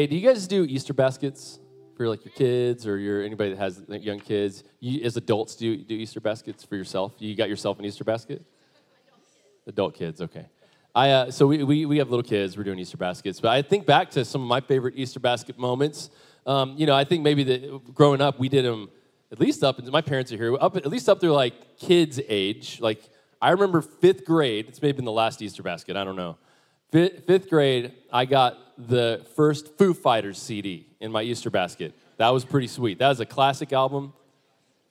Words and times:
Hey, 0.00 0.06
do 0.06 0.16
you 0.16 0.26
guys 0.26 0.46
do 0.46 0.64
Easter 0.64 0.94
baskets 0.94 1.60
for 1.94 2.08
like 2.08 2.24
your 2.24 2.32
kids 2.32 2.86
or 2.86 2.96
your 2.96 3.22
anybody 3.22 3.50
that 3.50 3.58
has 3.58 3.82
young 3.86 4.18
kids? 4.18 4.64
You, 4.80 5.02
as 5.04 5.18
adults, 5.18 5.56
do 5.56 5.76
do 5.76 5.94
Easter 5.94 6.22
baskets 6.22 6.64
for 6.64 6.74
yourself? 6.74 7.12
You 7.18 7.36
got 7.36 7.50
yourself 7.50 7.78
an 7.78 7.84
Easter 7.84 8.02
basket? 8.02 8.42
Adult 9.66 9.94
kids, 9.94 10.22
okay. 10.22 10.46
I 10.94 11.10
uh, 11.10 11.30
so 11.30 11.46
we, 11.46 11.62
we 11.64 11.84
we 11.84 11.98
have 11.98 12.08
little 12.08 12.22
kids. 12.22 12.56
We're 12.56 12.64
doing 12.64 12.78
Easter 12.78 12.96
baskets, 12.96 13.40
but 13.40 13.50
I 13.50 13.60
think 13.60 13.84
back 13.84 14.10
to 14.12 14.24
some 14.24 14.40
of 14.40 14.48
my 14.48 14.62
favorite 14.62 14.94
Easter 14.96 15.20
basket 15.20 15.58
moments. 15.58 16.08
Um, 16.46 16.76
you 16.78 16.86
know, 16.86 16.94
I 16.94 17.04
think 17.04 17.22
maybe 17.22 17.44
that 17.44 17.92
growing 17.92 18.22
up 18.22 18.38
we 18.38 18.48
did 18.48 18.64
them 18.64 18.88
at 19.30 19.38
least 19.38 19.62
up. 19.62 19.84
My 19.84 20.00
parents 20.00 20.32
are 20.32 20.38
here. 20.38 20.56
Up 20.58 20.78
at 20.78 20.86
least 20.86 21.10
up 21.10 21.20
to 21.20 21.30
like 21.30 21.76
kids' 21.76 22.18
age, 22.26 22.80
like 22.80 23.02
I 23.42 23.50
remember 23.50 23.82
fifth 23.82 24.24
grade, 24.24 24.64
it's 24.66 24.80
maybe 24.80 24.96
been 24.96 25.04
the 25.04 25.12
last 25.12 25.42
Easter 25.42 25.62
basket, 25.62 25.94
I 25.94 26.04
don't 26.04 26.16
know. 26.16 26.38
Fifth 26.90 27.48
grade, 27.48 27.92
I 28.12 28.24
got 28.24 28.58
the 28.76 29.24
first 29.36 29.78
Foo 29.78 29.94
Fighters 29.94 30.38
CD 30.38 30.86
in 30.98 31.12
my 31.12 31.22
Easter 31.22 31.50
basket. 31.50 31.94
That 32.16 32.30
was 32.30 32.44
pretty 32.44 32.66
sweet. 32.66 32.98
That 32.98 33.08
was 33.08 33.20
a 33.20 33.26
classic 33.26 33.72
album, 33.72 34.12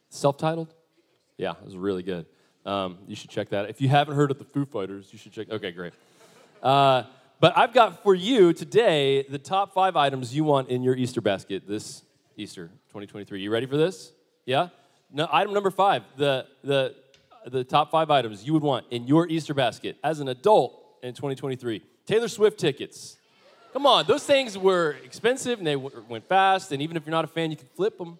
self 0.10 0.38
titled. 0.38 0.74
Yeah, 1.38 1.52
it 1.52 1.66
was 1.66 1.76
really 1.76 2.04
good. 2.04 2.26
Um, 2.66 3.00
you 3.08 3.16
should 3.16 3.30
check 3.30 3.50
that. 3.50 3.70
If 3.70 3.82
you 3.82 3.90
haven't 3.90 4.16
heard 4.16 4.32
of 4.32 4.38
the 4.38 4.46
Foo 4.46 4.66
Fighters, 4.66 5.10
you 5.12 5.20
should 5.20 5.34
check. 5.34 5.50
Okay, 5.50 5.72
great. 5.72 5.94
Uh, 6.64 7.04
but 7.40 7.58
I've 7.58 7.74
got 7.74 8.04
for 8.04 8.16
you 8.16 8.54
today 8.54 9.24
the 9.24 9.40
top 9.40 9.74
five 9.74 9.96
items 9.96 10.36
you 10.36 10.44
want 10.44 10.70
in 10.70 10.84
your 10.84 10.96
Easter 10.96 11.22
basket 11.22 11.68
this 11.68 12.04
Easter 12.38 12.68
2023. 12.90 13.42
You 13.42 13.52
ready 13.52 13.66
for 13.66 13.78
this? 13.78 14.12
Yeah? 14.46 14.70
No, 15.12 15.28
item 15.32 15.54
number 15.54 15.72
five, 15.72 16.04
the, 16.18 16.46
the 16.64 16.96
the 17.46 17.64
top 17.64 17.92
five 17.92 18.12
items 18.12 18.46
you 18.46 18.54
would 18.54 18.64
want 18.64 18.86
in 18.92 19.08
your 19.08 19.28
Easter 19.28 19.54
basket 19.54 19.98
as 20.04 20.20
an 20.20 20.28
adult 20.28 20.80
in 21.02 21.14
2023. 21.14 21.82
Taylor 22.10 22.28
Swift 22.28 22.60
tickets. 22.60 23.18
Come 23.72 23.86
on, 23.86 24.04
those 24.08 24.24
things 24.24 24.58
were 24.58 24.96
expensive 25.06 25.60
and 25.60 25.68
they 25.68 25.76
w- 25.76 26.04
went 26.10 26.28
fast, 26.28 26.72
and 26.72 26.82
even 26.82 26.98
if 26.98 27.06
you're 27.06 27.12
not 27.12 27.24
a 27.24 27.28
fan, 27.28 27.52
you 27.52 27.56
can 27.56 27.68
flip 27.76 28.00
them. 28.00 28.18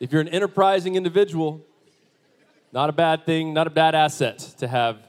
if 0.00 0.10
you're 0.10 0.22
an 0.22 0.28
enterprising 0.28 0.94
individual, 0.94 1.60
not 2.72 2.88
a 2.88 2.94
bad 2.94 3.26
thing, 3.26 3.52
not 3.52 3.66
a 3.66 3.70
bad 3.70 3.94
asset 3.94 4.38
to 4.56 4.66
have. 4.66 5.06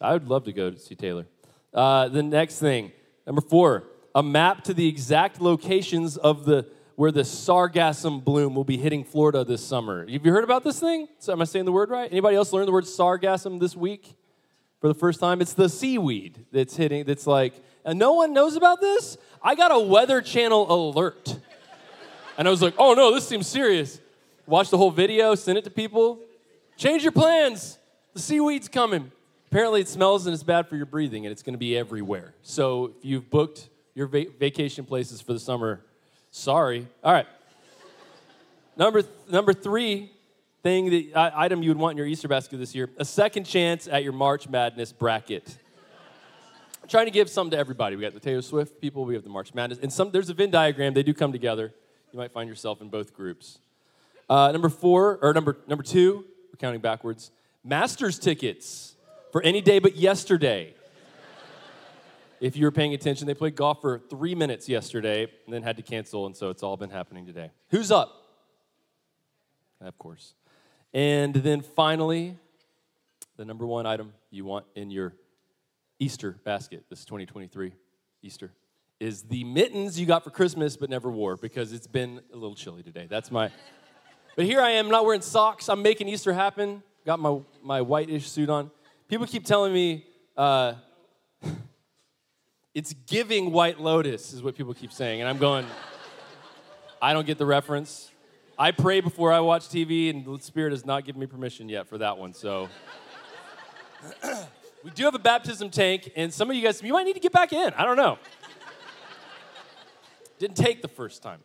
I 0.00 0.14
would 0.14 0.26
love 0.26 0.44
to 0.44 0.54
go 0.54 0.70
to 0.70 0.78
see 0.78 0.94
Taylor. 0.94 1.26
Uh, 1.74 2.08
the 2.08 2.22
next 2.22 2.58
thing, 2.58 2.90
number 3.26 3.42
four, 3.42 3.84
a 4.14 4.22
map 4.22 4.64
to 4.64 4.72
the 4.72 4.88
exact 4.88 5.38
locations 5.38 6.16
of 6.16 6.46
the 6.46 6.66
where 6.96 7.12
the 7.12 7.24
sargassum 7.24 8.24
bloom 8.24 8.54
will 8.54 8.64
be 8.64 8.78
hitting 8.78 9.04
Florida 9.04 9.44
this 9.44 9.62
summer. 9.62 10.06
Have 10.10 10.24
you 10.24 10.32
heard 10.32 10.44
about 10.44 10.64
this 10.64 10.80
thing? 10.80 11.08
So, 11.18 11.32
am 11.32 11.42
I 11.42 11.44
saying 11.44 11.66
the 11.66 11.72
word 11.72 11.90
right? 11.90 12.10
Anybody 12.10 12.36
else 12.36 12.54
learn 12.54 12.64
the 12.64 12.72
word 12.72 12.84
sargassum 12.84 13.60
this 13.60 13.76
week 13.76 14.16
for 14.82 14.88
the 14.88 14.94
first 14.94 15.20
time? 15.20 15.40
It's 15.40 15.54
the 15.54 15.68
seaweed 15.68 16.44
that's 16.50 16.76
hitting, 16.76 17.04
that's 17.04 17.26
like, 17.26 17.54
and 17.84 17.98
no 17.98 18.12
one 18.14 18.32
knows 18.34 18.56
about 18.56 18.80
this? 18.80 19.16
I 19.40 19.54
got 19.54 19.70
a 19.70 19.78
Weather 19.78 20.20
Channel 20.20 20.70
alert. 20.70 21.38
And 22.36 22.48
I 22.48 22.50
was 22.50 22.60
like, 22.60 22.74
oh 22.78 22.94
no, 22.94 23.14
this 23.14 23.26
seems 23.26 23.46
serious. 23.46 24.00
Watch 24.46 24.70
the 24.70 24.76
whole 24.76 24.90
video, 24.90 25.34
send 25.36 25.56
it 25.56 25.64
to 25.64 25.70
people. 25.70 26.18
Change 26.76 27.04
your 27.04 27.12
plans. 27.12 27.78
The 28.12 28.20
seaweed's 28.20 28.68
coming. 28.68 29.12
Apparently, 29.50 29.82
it 29.82 29.88
smells 29.88 30.26
and 30.26 30.34
it's 30.34 30.42
bad 30.42 30.66
for 30.66 30.76
your 30.76 30.86
breathing, 30.86 31.26
and 31.26 31.32
it's 31.32 31.42
going 31.42 31.54
to 31.54 31.58
be 31.58 31.76
everywhere. 31.76 32.34
So, 32.42 32.92
if 32.98 33.04
you've 33.04 33.30
booked 33.30 33.68
your 33.94 34.06
va- 34.06 34.26
vacation 34.38 34.84
places 34.84 35.20
for 35.20 35.32
the 35.32 35.40
summer, 35.40 35.84
Sorry. 36.34 36.88
All 37.04 37.12
right. 37.12 37.26
number, 38.76 39.02
th- 39.02 39.14
number 39.30 39.52
three 39.52 40.10
thing, 40.62 40.90
the 40.90 41.12
item 41.14 41.62
you 41.62 41.70
would 41.70 41.78
want 41.78 41.92
in 41.92 41.98
your 41.98 42.06
Easter 42.06 42.28
basket 42.28 42.58
this 42.58 42.74
year 42.74 42.88
a 42.98 43.04
second 43.04 43.44
chance 43.44 43.88
at 43.88 44.04
your 44.04 44.12
March 44.12 44.48
Madness 44.48 44.92
bracket. 44.92 45.58
I'm 46.82 46.88
trying 46.88 47.06
to 47.06 47.10
give 47.12 47.28
some 47.28 47.50
to 47.50 47.58
everybody. 47.58 47.96
We 47.96 48.02
got 48.02 48.14
the 48.14 48.20
Taylor 48.20 48.42
Swift 48.42 48.80
people, 48.80 49.04
we 49.04 49.14
have 49.14 49.24
the 49.24 49.30
March 49.30 49.54
Madness, 49.54 49.78
and 49.82 49.92
some, 49.92 50.10
there's 50.10 50.30
a 50.30 50.34
Venn 50.34 50.50
diagram. 50.50 50.94
They 50.94 51.02
do 51.02 51.14
come 51.14 51.32
together. 51.32 51.72
You 52.12 52.18
might 52.18 52.32
find 52.32 52.48
yourself 52.48 52.80
in 52.80 52.88
both 52.88 53.14
groups. 53.14 53.58
Uh, 54.28 54.52
number 54.52 54.68
four, 54.68 55.18
or 55.22 55.32
number, 55.32 55.58
number 55.66 55.82
two, 55.82 56.24
we're 56.50 56.56
counting 56.58 56.80
backwards 56.80 57.30
Masters 57.64 58.18
tickets 58.18 58.96
for 59.30 59.42
any 59.42 59.60
day 59.60 59.78
but 59.78 59.96
yesterday. 59.96 60.74
If 62.40 62.56
you 62.56 62.64
were 62.64 62.72
paying 62.72 62.92
attention, 62.92 63.28
they 63.28 63.34
played 63.34 63.54
golf 63.54 63.80
for 63.80 64.00
three 64.00 64.34
minutes 64.34 64.68
yesterday 64.68 65.22
and 65.22 65.54
then 65.54 65.62
had 65.62 65.76
to 65.76 65.82
cancel, 65.82 66.26
and 66.26 66.36
so 66.36 66.50
it's 66.50 66.64
all 66.64 66.76
been 66.76 66.90
happening 66.90 67.24
today. 67.24 67.52
Who's 67.70 67.92
up? 67.92 68.12
Of 69.80 69.96
course. 69.98 70.34
And 70.94 71.34
then 71.34 71.62
finally, 71.62 72.36
the 73.36 73.44
number 73.44 73.66
one 73.66 73.86
item 73.86 74.12
you 74.30 74.44
want 74.44 74.66
in 74.74 74.90
your 74.90 75.14
Easter 75.98 76.38
basket, 76.44 76.84
this 76.90 77.00
is 77.00 77.04
2023 77.06 77.72
Easter, 78.22 78.52
is 79.00 79.22
the 79.22 79.42
mittens 79.44 79.98
you 79.98 80.04
got 80.04 80.22
for 80.22 80.30
Christmas 80.30 80.76
but 80.76 80.90
never 80.90 81.10
wore 81.10 81.36
because 81.36 81.72
it's 81.72 81.86
been 81.86 82.20
a 82.32 82.36
little 82.36 82.54
chilly 82.54 82.82
today. 82.82 83.06
That's 83.08 83.30
my. 83.30 83.50
But 84.36 84.44
here 84.44 84.60
I 84.60 84.70
am, 84.72 84.88
not 84.88 85.04
wearing 85.04 85.22
socks. 85.22 85.68
I'm 85.68 85.82
making 85.82 86.08
Easter 86.08 86.32
happen. 86.32 86.82
Got 87.04 87.20
my, 87.20 87.40
my 87.62 87.80
whitish 87.80 88.28
suit 88.28 88.48
on. 88.48 88.70
People 89.08 89.26
keep 89.26 89.44
telling 89.44 89.72
me, 89.72 90.06
uh, 90.36 90.74
it's 92.74 92.92
giving 93.06 93.50
White 93.50 93.80
Lotus, 93.80 94.32
is 94.32 94.42
what 94.42 94.56
people 94.56 94.72
keep 94.72 94.92
saying. 94.92 95.20
And 95.20 95.28
I'm 95.28 95.38
going, 95.38 95.66
I 97.00 97.12
don't 97.12 97.26
get 97.26 97.38
the 97.38 97.46
reference. 97.46 98.11
I 98.62 98.70
pray 98.70 99.00
before 99.00 99.32
I 99.32 99.40
watch 99.40 99.68
TV, 99.68 100.08
and 100.08 100.24
the 100.24 100.40
Spirit 100.40 100.70
has 100.70 100.86
not 100.86 101.04
given 101.04 101.20
me 101.20 101.26
permission 101.26 101.68
yet 101.68 101.88
for 101.88 101.98
that 101.98 102.16
one. 102.16 102.32
So 102.32 102.68
we 104.84 104.90
do 104.92 105.02
have 105.04 105.16
a 105.16 105.18
baptism 105.18 105.68
tank, 105.68 106.12
and 106.14 106.32
some 106.32 106.48
of 106.48 106.54
you 106.54 106.62
guys, 106.62 106.80
you 106.80 106.92
might 106.92 107.02
need 107.02 107.14
to 107.14 107.20
get 107.20 107.32
back 107.32 107.52
in. 107.52 107.72
I 107.74 107.84
don't 107.84 107.96
know. 107.96 108.20
Didn't 110.38 110.56
take 110.56 110.80
the 110.80 110.86
first 110.86 111.24
time. 111.24 111.40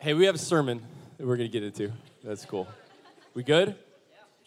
Hey, 0.00 0.14
we 0.14 0.24
have 0.26 0.34
a 0.34 0.38
sermon 0.38 0.82
that 1.18 1.28
we're 1.28 1.36
going 1.36 1.48
to 1.48 1.52
get 1.52 1.62
into. 1.62 1.92
That's 2.24 2.44
cool. 2.44 2.66
We 3.34 3.44
good? 3.44 3.68
I'm 3.68 3.74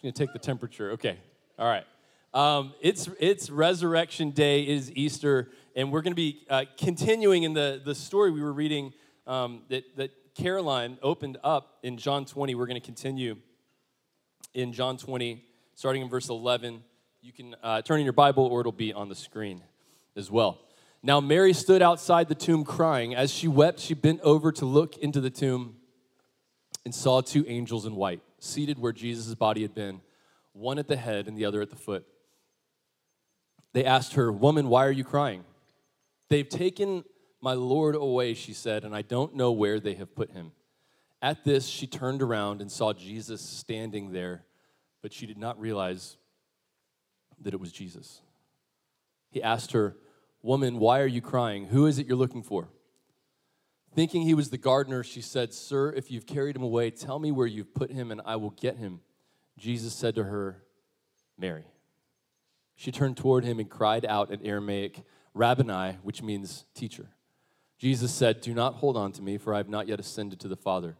going 0.02 0.12
to 0.12 0.18
take 0.18 0.34
the 0.34 0.38
temperature. 0.38 0.90
Okay. 0.90 1.16
All 1.58 1.66
right. 1.66 1.86
Um, 2.34 2.74
it's, 2.82 3.08
it's 3.18 3.48
Resurrection 3.48 4.32
Day, 4.32 4.64
it 4.64 4.68
is 4.68 4.92
Easter, 4.92 5.48
and 5.74 5.90
we're 5.90 6.02
going 6.02 6.12
to 6.12 6.14
be 6.14 6.42
uh, 6.50 6.66
continuing 6.76 7.44
in 7.44 7.54
the, 7.54 7.80
the 7.82 7.94
story 7.94 8.30
we 8.30 8.42
were 8.42 8.52
reading 8.52 8.92
um, 9.26 9.62
that, 9.68 9.84
that 9.96 10.10
Caroline 10.34 10.98
opened 11.02 11.38
up 11.44 11.78
in 11.82 11.96
John 11.96 12.24
20. 12.24 12.54
We're 12.54 12.66
going 12.66 12.80
to 12.80 12.84
continue 12.84 13.36
in 14.52 14.72
John 14.72 14.96
20, 14.96 15.44
starting 15.74 16.02
in 16.02 16.08
verse 16.08 16.28
11. 16.28 16.82
You 17.22 17.32
can 17.32 17.56
uh, 17.62 17.82
turn 17.82 18.00
in 18.00 18.04
your 18.04 18.12
Bible, 18.12 18.46
or 18.46 18.60
it'll 18.60 18.72
be 18.72 18.92
on 18.92 19.08
the 19.08 19.14
screen 19.14 19.62
as 20.16 20.30
well. 20.30 20.60
Now, 21.02 21.20
Mary 21.20 21.52
stood 21.52 21.82
outside 21.82 22.28
the 22.28 22.34
tomb 22.34 22.64
crying. 22.64 23.14
As 23.14 23.30
she 23.30 23.48
wept, 23.48 23.80
she 23.80 23.94
bent 23.94 24.20
over 24.22 24.50
to 24.52 24.64
look 24.64 24.96
into 24.98 25.20
the 25.20 25.30
tomb 25.30 25.76
and 26.84 26.94
saw 26.94 27.20
two 27.20 27.44
angels 27.46 27.86
in 27.86 27.94
white, 27.94 28.20
seated 28.38 28.78
where 28.78 28.92
Jesus' 28.92 29.34
body 29.34 29.62
had 29.62 29.74
been, 29.74 30.00
one 30.52 30.78
at 30.78 30.88
the 30.88 30.96
head 30.96 31.28
and 31.28 31.36
the 31.36 31.44
other 31.44 31.60
at 31.60 31.70
the 31.70 31.76
foot. 31.76 32.06
They 33.72 33.84
asked 33.84 34.14
her, 34.14 34.32
Woman, 34.32 34.68
why 34.68 34.86
are 34.86 34.92
you 34.92 35.04
crying? 35.04 35.44
They've 36.30 36.48
taken 36.48 37.04
my 37.44 37.52
Lord 37.52 37.94
away, 37.94 38.32
she 38.32 38.54
said, 38.54 38.84
and 38.84 38.96
I 38.96 39.02
don't 39.02 39.34
know 39.34 39.52
where 39.52 39.78
they 39.78 39.92
have 39.96 40.14
put 40.14 40.30
him. 40.30 40.52
At 41.20 41.44
this, 41.44 41.66
she 41.66 41.86
turned 41.86 42.22
around 42.22 42.62
and 42.62 42.72
saw 42.72 42.94
Jesus 42.94 43.42
standing 43.42 44.12
there, 44.12 44.46
but 45.02 45.12
she 45.12 45.26
did 45.26 45.36
not 45.36 45.60
realize 45.60 46.16
that 47.42 47.52
it 47.52 47.60
was 47.60 47.70
Jesus. 47.70 48.22
He 49.30 49.42
asked 49.42 49.72
her, 49.72 49.94
Woman, 50.40 50.78
why 50.78 51.00
are 51.00 51.06
you 51.06 51.20
crying? 51.20 51.66
Who 51.66 51.84
is 51.84 51.98
it 51.98 52.06
you're 52.06 52.16
looking 52.16 52.42
for? 52.42 52.70
Thinking 53.94 54.22
he 54.22 54.32
was 54.32 54.48
the 54.48 54.56
gardener, 54.56 55.04
she 55.04 55.20
said, 55.20 55.52
Sir, 55.52 55.92
if 55.92 56.10
you've 56.10 56.26
carried 56.26 56.56
him 56.56 56.62
away, 56.62 56.90
tell 56.90 57.18
me 57.18 57.30
where 57.30 57.46
you've 57.46 57.74
put 57.74 57.90
him, 57.90 58.10
and 58.10 58.22
I 58.24 58.36
will 58.36 58.50
get 58.52 58.78
him. 58.78 59.00
Jesus 59.58 59.92
said 59.92 60.14
to 60.14 60.24
her, 60.24 60.62
Mary. 61.38 61.66
She 62.74 62.90
turned 62.90 63.18
toward 63.18 63.44
him 63.44 63.60
and 63.60 63.68
cried 63.68 64.06
out 64.06 64.30
in 64.30 64.40
Aramaic, 64.46 65.02
Rabboni, 65.34 65.98
which 66.02 66.22
means 66.22 66.64
teacher. 66.74 67.10
Jesus 67.78 68.12
said, 68.12 68.40
Do 68.40 68.54
not 68.54 68.74
hold 68.74 68.96
on 68.96 69.12
to 69.12 69.22
me, 69.22 69.38
for 69.38 69.54
I 69.54 69.58
have 69.58 69.68
not 69.68 69.88
yet 69.88 70.00
ascended 70.00 70.40
to 70.40 70.48
the 70.48 70.56
Father. 70.56 70.96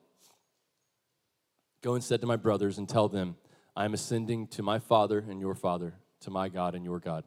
Go 1.82 1.94
instead 1.94 2.20
to 2.20 2.26
my 2.26 2.36
brothers 2.36 2.78
and 2.78 2.88
tell 2.88 3.08
them, 3.08 3.36
I 3.76 3.84
am 3.84 3.94
ascending 3.94 4.48
to 4.48 4.62
my 4.62 4.78
Father 4.78 5.24
and 5.28 5.40
your 5.40 5.54
Father, 5.54 5.94
to 6.20 6.30
my 6.30 6.48
God 6.48 6.74
and 6.74 6.84
your 6.84 6.98
God. 6.98 7.24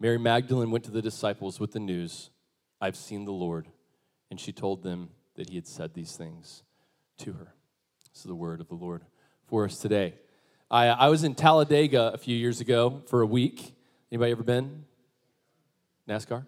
Mary 0.00 0.18
Magdalene 0.18 0.70
went 0.70 0.84
to 0.84 0.90
the 0.90 1.02
disciples 1.02 1.58
with 1.58 1.72
the 1.72 1.80
news, 1.80 2.30
I've 2.80 2.96
seen 2.96 3.24
the 3.24 3.32
Lord. 3.32 3.68
And 4.30 4.38
she 4.38 4.52
told 4.52 4.82
them 4.82 5.10
that 5.34 5.48
he 5.48 5.56
had 5.56 5.66
said 5.66 5.94
these 5.94 6.16
things 6.16 6.62
to 7.18 7.32
her. 7.32 7.54
This 8.12 8.20
is 8.20 8.24
the 8.24 8.34
word 8.34 8.60
of 8.60 8.68
the 8.68 8.74
Lord 8.74 9.02
for 9.46 9.64
us 9.64 9.78
today. 9.78 10.14
I, 10.70 10.88
I 10.88 11.08
was 11.08 11.24
in 11.24 11.34
Talladega 11.34 12.10
a 12.12 12.18
few 12.18 12.36
years 12.36 12.60
ago 12.60 13.02
for 13.06 13.22
a 13.22 13.26
week. 13.26 13.74
Anybody 14.12 14.32
ever 14.32 14.42
been? 14.42 14.84
NASCAR? 16.08 16.46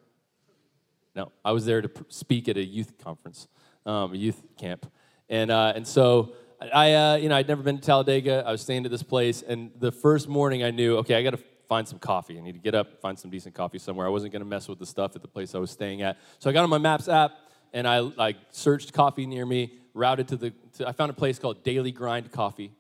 No, 1.15 1.33
I 1.45 1.53
was 1.53 1.65
there 1.67 1.83
to 1.83 1.91
speak 2.09 2.49
at 2.49 2.57
a 2.57 2.65
youth 2.65 2.99
conference, 3.03 3.49
um, 3.85 4.13
a 4.13 4.17
youth 4.17 4.43
camp, 4.59 4.91
and 5.29 5.51
uh, 5.51 5.73
and 5.75 5.87
so 5.87 6.35
I, 6.61 6.93
uh, 6.93 7.17
you 7.17 7.29
know, 7.29 7.37
I'd 7.37 7.49
never 7.49 7.63
been 7.63 7.79
to 7.79 7.83
Talladega. 7.83 8.45
I 8.47 8.53
was 8.53 8.61
staying 8.61 8.85
at 8.85 8.91
this 8.91 9.03
place, 9.03 9.43
and 9.43 9.71
the 9.79 9.91
first 9.91 10.29
morning 10.29 10.63
I 10.63 10.71
knew, 10.71 10.99
okay, 10.99 11.15
I 11.15 11.23
got 11.23 11.31
to 11.31 11.41
find 11.71 11.87
some 11.87 12.01
coffee. 12.01 12.37
I 12.37 12.41
need 12.41 12.55
to 12.55 12.59
get 12.59 12.75
up, 12.75 13.01
find 13.01 13.17
some 13.17 13.31
decent 13.31 13.55
coffee 13.55 13.79
somewhere. 13.79 14.05
I 14.05 14.11
wasn't 14.11 14.33
going 14.33 14.43
to 14.43 14.49
mess 14.49 14.69
with 14.69 14.81
the 14.81 14.87
stuff 14.87 15.15
at 15.15 15.23
the 15.23 15.29
place 15.29 15.55
I 15.55 15.59
was 15.59 15.71
staying 15.71 16.03
at. 16.03 16.19
So 16.41 16.51
I 16.51 16.53
got 16.53 16.65
on 16.65 16.69
my 16.69 16.79
Maps 16.79 17.09
app 17.09 17.31
and 17.73 17.87
I 17.87 18.01
like 18.01 18.37
searched 18.51 18.93
coffee 18.93 19.25
near 19.25 19.47
me, 19.47 19.75
routed 19.95 20.27
to 20.29 20.37
the, 20.37 20.53
to, 20.79 20.89
I 20.89 20.93
found 20.93 21.11
a 21.11 21.15
place 21.15 21.39
called 21.39 21.63
Daily 21.63 21.93
Grind 21.93 22.33
Coffee. 22.33 22.73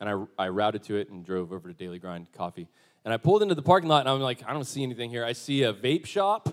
And 0.00 0.08
I, 0.08 0.44
I 0.44 0.48
routed 0.48 0.82
to 0.84 0.96
it 0.96 1.10
and 1.10 1.22
drove 1.22 1.52
over 1.52 1.68
to 1.68 1.74
Daily 1.74 1.98
Grind 1.98 2.32
Coffee. 2.32 2.66
And 3.04 3.12
I 3.12 3.18
pulled 3.18 3.42
into 3.42 3.54
the 3.54 3.62
parking 3.62 3.90
lot 3.90 4.00
and 4.00 4.08
I'm 4.08 4.20
like, 4.20 4.42
I 4.46 4.54
don't 4.54 4.64
see 4.64 4.82
anything 4.82 5.10
here. 5.10 5.22
I 5.22 5.34
see 5.34 5.64
a 5.64 5.74
vape 5.74 6.06
shop. 6.06 6.48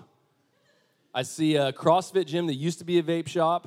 I 1.18 1.22
see 1.22 1.56
a 1.56 1.72
CrossFit 1.72 2.26
gym 2.26 2.46
that 2.46 2.54
used 2.54 2.78
to 2.78 2.84
be 2.84 3.00
a 3.00 3.02
vape 3.02 3.26
shop. 3.26 3.66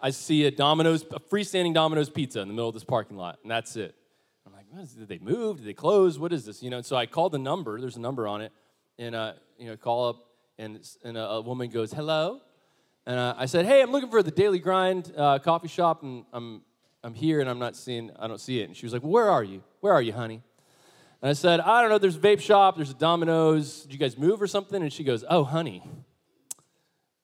I 0.00 0.10
see 0.10 0.44
a 0.44 0.52
Domino's, 0.52 1.02
a 1.02 1.18
freestanding 1.18 1.74
Domino's 1.74 2.08
pizza 2.08 2.38
in 2.38 2.46
the 2.46 2.54
middle 2.54 2.68
of 2.68 2.74
this 2.74 2.84
parking 2.84 3.16
lot, 3.16 3.40
and 3.42 3.50
that's 3.50 3.74
it. 3.74 3.96
I'm 4.46 4.52
like, 4.52 4.66
did 4.96 5.08
they 5.08 5.18
move? 5.18 5.56
Did 5.56 5.66
they 5.66 5.72
close? 5.72 6.20
What 6.20 6.32
is 6.32 6.44
this? 6.44 6.62
You 6.62 6.70
know, 6.70 6.76
and 6.76 6.86
so 6.86 6.94
I 6.94 7.06
called 7.06 7.32
the 7.32 7.40
number. 7.40 7.80
There's 7.80 7.96
a 7.96 8.00
number 8.00 8.28
on 8.28 8.40
it, 8.40 8.52
and 9.00 9.16
uh, 9.16 9.32
you 9.58 9.66
know, 9.66 9.76
call 9.76 10.10
up, 10.10 10.28
and 10.58 10.78
and 11.02 11.16
a, 11.16 11.28
a 11.28 11.40
woman 11.40 11.70
goes, 11.70 11.92
"Hello," 11.92 12.40
and 13.04 13.18
uh, 13.18 13.34
I 13.36 13.46
said, 13.46 13.66
"Hey, 13.66 13.82
I'm 13.82 13.90
looking 13.90 14.08
for 14.08 14.22
the 14.22 14.30
Daily 14.30 14.60
Grind 14.60 15.12
uh, 15.16 15.40
coffee 15.40 15.66
shop, 15.66 16.04
and 16.04 16.24
I'm 16.32 16.62
I'm 17.02 17.14
here, 17.14 17.40
and 17.40 17.50
I'm 17.50 17.58
not 17.58 17.74
seeing, 17.74 18.12
I 18.16 18.28
don't 18.28 18.40
see 18.40 18.60
it." 18.60 18.68
And 18.68 18.76
she 18.76 18.86
was 18.86 18.92
like, 18.92 19.02
"Where 19.02 19.28
are 19.28 19.42
you? 19.42 19.64
Where 19.80 19.92
are 19.92 20.02
you, 20.02 20.12
honey?" 20.12 20.40
And 21.20 21.30
I 21.30 21.32
said, 21.32 21.58
"I 21.58 21.80
don't 21.80 21.90
know. 21.90 21.98
There's 21.98 22.14
a 22.14 22.20
vape 22.20 22.40
shop. 22.40 22.76
There's 22.76 22.90
a 22.90 22.94
Domino's. 22.94 23.82
Did 23.82 23.92
you 23.92 23.98
guys 23.98 24.16
move 24.16 24.40
or 24.40 24.46
something?" 24.46 24.80
And 24.80 24.92
she 24.92 25.02
goes, 25.02 25.24
"Oh, 25.28 25.42
honey, 25.42 25.82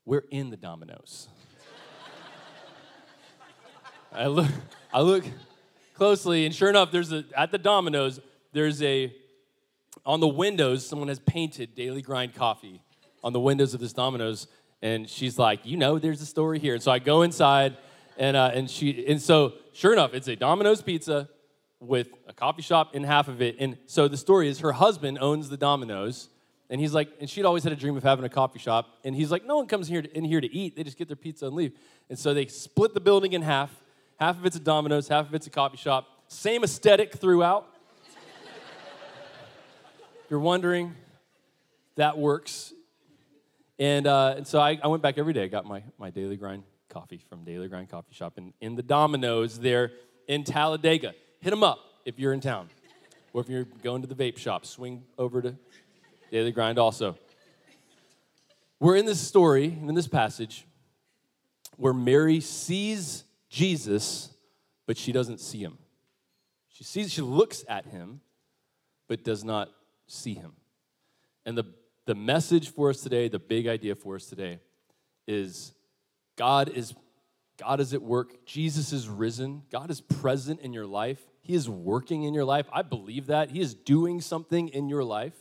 we're 0.08 0.24
in 0.30 0.48
the 0.48 0.56
Domino's. 0.56 1.28
I 4.10 4.26
look, 4.26 4.46
I 4.90 5.02
look 5.02 5.22
closely, 5.92 6.46
and 6.46 6.54
sure 6.54 6.70
enough, 6.70 6.90
there's 6.90 7.12
a 7.12 7.24
at 7.36 7.50
the 7.50 7.58
Domino's, 7.58 8.18
There's 8.52 8.82
a 8.82 9.14
on 10.06 10.20
the 10.20 10.28
windows. 10.28 10.86
Someone 10.86 11.08
has 11.08 11.18
painted 11.18 11.74
Daily 11.74 12.00
Grind 12.00 12.34
Coffee 12.34 12.80
on 13.22 13.34
the 13.34 13.40
windows 13.40 13.74
of 13.74 13.80
this 13.80 13.92
Domino's. 13.92 14.46
and 14.80 15.10
she's 15.10 15.38
like, 15.38 15.66
"You 15.66 15.76
know, 15.76 15.98
there's 15.98 16.22
a 16.22 16.26
story 16.26 16.58
here." 16.58 16.72
And 16.72 16.82
so 16.82 16.90
I 16.90 17.00
go 17.00 17.20
inside, 17.20 17.76
and 18.16 18.34
uh, 18.34 18.50
and 18.54 18.70
she 18.70 19.06
and 19.06 19.20
so 19.20 19.52
sure 19.74 19.92
enough, 19.92 20.14
it's 20.14 20.28
a 20.28 20.36
Domino's 20.36 20.80
pizza 20.80 21.28
with 21.80 22.08
a 22.26 22.32
coffee 22.32 22.62
shop 22.62 22.96
in 22.96 23.04
half 23.04 23.28
of 23.28 23.42
it. 23.42 23.56
And 23.60 23.76
so 23.84 24.08
the 24.08 24.16
story 24.16 24.48
is 24.48 24.60
her 24.60 24.72
husband 24.72 25.18
owns 25.20 25.50
the 25.50 25.58
Domino's. 25.58 26.30
And 26.70 26.80
he's 26.80 26.92
like, 26.92 27.08
and 27.20 27.28
she'd 27.30 27.44
always 27.44 27.64
had 27.64 27.72
a 27.72 27.76
dream 27.76 27.96
of 27.96 28.02
having 28.02 28.24
a 28.24 28.28
coffee 28.28 28.58
shop. 28.58 28.98
And 29.04 29.14
he's 29.14 29.30
like, 29.30 29.46
no 29.46 29.56
one 29.56 29.66
comes 29.66 29.88
here 29.88 30.02
to, 30.02 30.16
in 30.16 30.24
here 30.24 30.40
to 30.40 30.52
eat. 30.52 30.76
They 30.76 30.82
just 30.84 30.98
get 30.98 31.08
their 31.08 31.16
pizza 31.16 31.46
and 31.46 31.54
leave. 31.54 31.72
And 32.10 32.18
so 32.18 32.34
they 32.34 32.46
split 32.46 32.92
the 32.92 33.00
building 33.00 33.32
in 33.32 33.42
half. 33.42 33.70
Half 34.20 34.38
of 34.38 34.46
it's 34.46 34.56
a 34.56 34.60
Domino's, 34.60 35.08
half 35.08 35.28
of 35.28 35.34
it's 35.34 35.46
a 35.46 35.50
coffee 35.50 35.76
shop. 35.76 36.06
Same 36.26 36.64
aesthetic 36.64 37.14
throughout. 37.14 37.66
You're 40.28 40.40
wondering, 40.40 40.94
that 41.96 42.18
works. 42.18 42.74
And, 43.78 44.06
uh, 44.06 44.34
and 44.36 44.46
so 44.46 44.60
I, 44.60 44.78
I, 44.82 44.88
went 44.88 45.02
back 45.02 45.16
every 45.16 45.32
day. 45.32 45.44
I 45.44 45.46
got 45.46 45.64
my, 45.64 45.82
my 45.98 46.10
Daily 46.10 46.36
Grind 46.36 46.64
coffee 46.90 47.20
from 47.30 47.44
Daily 47.44 47.68
Grind 47.68 47.88
Coffee 47.88 48.12
Shop 48.12 48.34
in, 48.36 48.52
in 48.60 48.76
the 48.76 48.82
Domino's 48.82 49.58
there 49.58 49.92
in 50.26 50.44
Talladega. 50.44 51.14
Hit 51.40 51.50
them 51.50 51.62
up 51.62 51.78
if 52.04 52.18
you're 52.18 52.32
in 52.34 52.40
town. 52.40 52.68
Or 53.32 53.40
if 53.40 53.48
you're 53.48 53.66
going 53.82 54.02
to 54.02 54.08
the 54.08 54.14
vape 54.14 54.36
shop, 54.36 54.66
swing 54.66 55.04
over 55.16 55.40
to 55.40 55.54
Daily 56.30 56.52
Grind 56.52 56.78
also. 56.78 57.16
We're 58.80 58.96
in 58.96 59.06
this 59.06 59.20
story, 59.20 59.64
in 59.66 59.94
this 59.94 60.08
passage, 60.08 60.66
where 61.76 61.92
Mary 61.92 62.40
sees 62.40 63.24
Jesus, 63.48 64.30
but 64.86 64.96
she 64.96 65.10
doesn't 65.10 65.40
see 65.40 65.58
him. 65.58 65.78
She 66.68 66.84
sees, 66.84 67.12
she 67.12 67.22
looks 67.22 67.64
at 67.68 67.86
him, 67.86 68.20
but 69.08 69.24
does 69.24 69.42
not 69.42 69.70
see 70.06 70.34
him. 70.34 70.52
And 71.44 71.56
the, 71.56 71.64
the 72.06 72.14
message 72.14 72.70
for 72.70 72.90
us 72.90 73.00
today, 73.00 73.28
the 73.28 73.38
big 73.38 73.66
idea 73.66 73.94
for 73.94 74.14
us 74.16 74.26
today, 74.26 74.60
is 75.26 75.72
God 76.36 76.68
is 76.68 76.94
God 77.58 77.80
is 77.80 77.92
at 77.92 78.02
work. 78.02 78.46
Jesus 78.46 78.92
is 78.92 79.08
risen. 79.08 79.62
God 79.72 79.90
is 79.90 80.00
present 80.00 80.60
in 80.60 80.72
your 80.72 80.86
life. 80.86 81.18
He 81.40 81.54
is 81.54 81.68
working 81.68 82.22
in 82.22 82.32
your 82.32 82.44
life. 82.44 82.66
I 82.72 82.82
believe 82.82 83.26
that. 83.26 83.50
He 83.50 83.60
is 83.60 83.74
doing 83.74 84.20
something 84.20 84.68
in 84.68 84.88
your 84.88 85.02
life. 85.02 85.34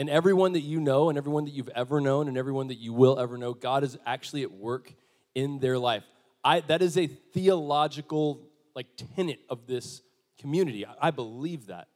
And 0.00 0.08
everyone 0.08 0.54
that 0.54 0.62
you 0.62 0.80
know, 0.80 1.10
and 1.10 1.18
everyone 1.18 1.44
that 1.44 1.50
you've 1.50 1.68
ever 1.74 2.00
known, 2.00 2.26
and 2.26 2.38
everyone 2.38 2.68
that 2.68 2.78
you 2.78 2.94
will 2.94 3.18
ever 3.18 3.36
know, 3.36 3.52
God 3.52 3.84
is 3.84 3.98
actually 4.06 4.42
at 4.44 4.50
work 4.50 4.94
in 5.34 5.58
their 5.58 5.78
life. 5.78 6.04
I, 6.42 6.60
that 6.60 6.80
is 6.80 6.96
a 6.96 7.06
theological 7.06 8.48
like 8.74 8.86
tenet 9.14 9.40
of 9.50 9.66
this 9.66 10.00
community. 10.38 10.86
I, 10.86 10.94
I 11.08 11.10
believe 11.10 11.66
that, 11.66 11.88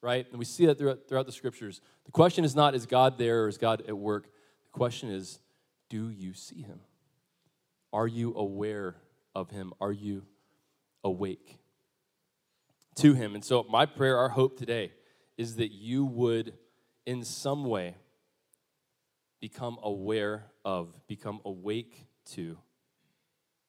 right? 0.00 0.26
And 0.28 0.40
we 0.40 0.44
see 0.44 0.66
that 0.66 0.76
throughout, 0.76 1.08
throughout 1.08 1.26
the 1.26 1.30
scriptures. 1.30 1.80
The 2.04 2.10
question 2.10 2.44
is 2.44 2.56
not, 2.56 2.74
is 2.74 2.84
God 2.84 3.16
there 3.16 3.44
or 3.44 3.48
is 3.48 3.58
God 3.58 3.84
at 3.86 3.96
work? 3.96 4.24
The 4.24 4.72
question 4.72 5.10
is, 5.10 5.38
do 5.88 6.10
you 6.10 6.34
see 6.34 6.62
him? 6.62 6.80
Are 7.92 8.08
you 8.08 8.34
aware 8.34 8.96
of 9.36 9.50
him? 9.50 9.72
Are 9.80 9.92
you 9.92 10.24
awake 11.04 11.60
to 12.96 13.14
him? 13.14 13.36
And 13.36 13.44
so, 13.44 13.64
my 13.70 13.86
prayer, 13.86 14.18
our 14.18 14.30
hope 14.30 14.58
today, 14.58 14.90
is 15.38 15.54
that 15.56 15.70
you 15.70 16.04
would, 16.04 16.54
in 17.06 17.24
some 17.24 17.64
way, 17.64 17.96
become 19.40 19.78
aware 19.82 20.44
of, 20.64 20.94
become 21.08 21.40
awake 21.44 22.06
to 22.32 22.56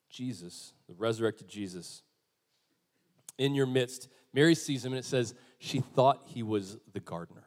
Jesus, 0.09 0.73
the 0.87 0.93
resurrected 0.93 1.47
Jesus, 1.47 2.03
in 3.37 3.55
your 3.55 3.65
midst. 3.65 4.07
Mary 4.33 4.55
sees 4.55 4.85
him 4.85 4.93
and 4.93 4.99
it 4.99 5.05
says 5.05 5.33
she 5.57 5.79
thought 5.79 6.21
he 6.25 6.43
was 6.43 6.77
the 6.93 6.99
gardener. 6.99 7.43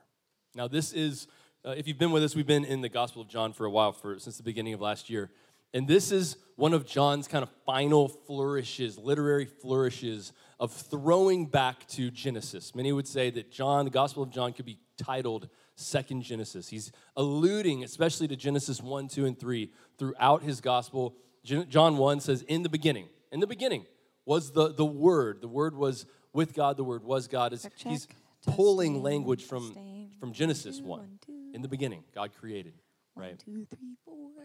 Now, 0.55 0.67
this 0.67 0.93
is, 0.93 1.29
uh, 1.65 1.75
if 1.77 1.87
you've 1.87 1.99
been 1.99 2.11
with 2.11 2.25
us, 2.25 2.35
we've 2.35 2.47
been 2.47 2.65
in 2.65 2.81
the 2.81 2.89
Gospel 2.89 3.23
of 3.23 3.29
John 3.29 3.53
for 3.53 3.67
a 3.67 3.71
while, 3.71 3.93
for 3.93 4.19
since 4.19 4.37
the 4.37 4.43
beginning 4.43 4.75
of 4.75 4.81
last 4.81 5.09
year. 5.09 5.31
And 5.75 5.87
this 5.87 6.11
is 6.11 6.37
one 6.57 6.73
of 6.73 6.87
John's 6.87 7.29
kind 7.29 7.43
of 7.43 7.51
final 7.67 8.09
flourishes, 8.09 8.99
literary 8.99 9.45
flourishes 9.45 10.33
of 10.59 10.73
throwing 10.73 11.47
back 11.47 11.87
to 11.89 12.11
Genesis. 12.11 12.75
Many 12.75 12.93
would 12.93 13.07
say 13.07 13.31
that 13.31 13.53
John, 13.53 13.85
the 13.85 13.91
Gospel 13.91 14.23
of 14.23 14.31
John, 14.31 14.53
could 14.53 14.65
be 14.65 14.79
titled 14.97 15.49
Second 15.77 16.23
Genesis. 16.23 16.69
He's 16.69 16.91
alluding 17.17 17.85
especially 17.85 18.27
to 18.29 18.37
Genesis 18.37 18.83
1, 18.83 19.09
2, 19.09 19.27
and 19.27 19.39
3 19.39 19.71
throughout 19.99 20.43
his 20.43 20.61
Gospel 20.61 21.15
John 21.47 21.97
1 21.97 22.21
says, 22.21 22.43
In 22.43 22.63
the 22.63 22.69
beginning, 22.69 23.09
in 23.31 23.41
the 23.41 23.47
beginning 23.47 23.87
was 24.25 24.51
the, 24.51 24.73
the 24.73 24.85
Word. 24.85 25.41
The 25.41 25.49
Word 25.49 25.77
was 25.77 26.07
with 26.33 26.55
God, 26.55 26.77
the 26.77 26.85
Word 26.85 27.05
was 27.05 27.29
God. 27.29 27.53
It's, 27.53 27.69
he's 27.77 28.09
pulling 28.47 29.03
language 29.03 29.45
from, 29.45 30.09
from 30.19 30.33
Genesis 30.33 30.81
1. 30.81 31.19
In 31.55 31.63
the 31.63 31.69
beginning, 31.69 32.03
God 32.15 32.33
created, 32.39 32.75
right? 33.15 33.43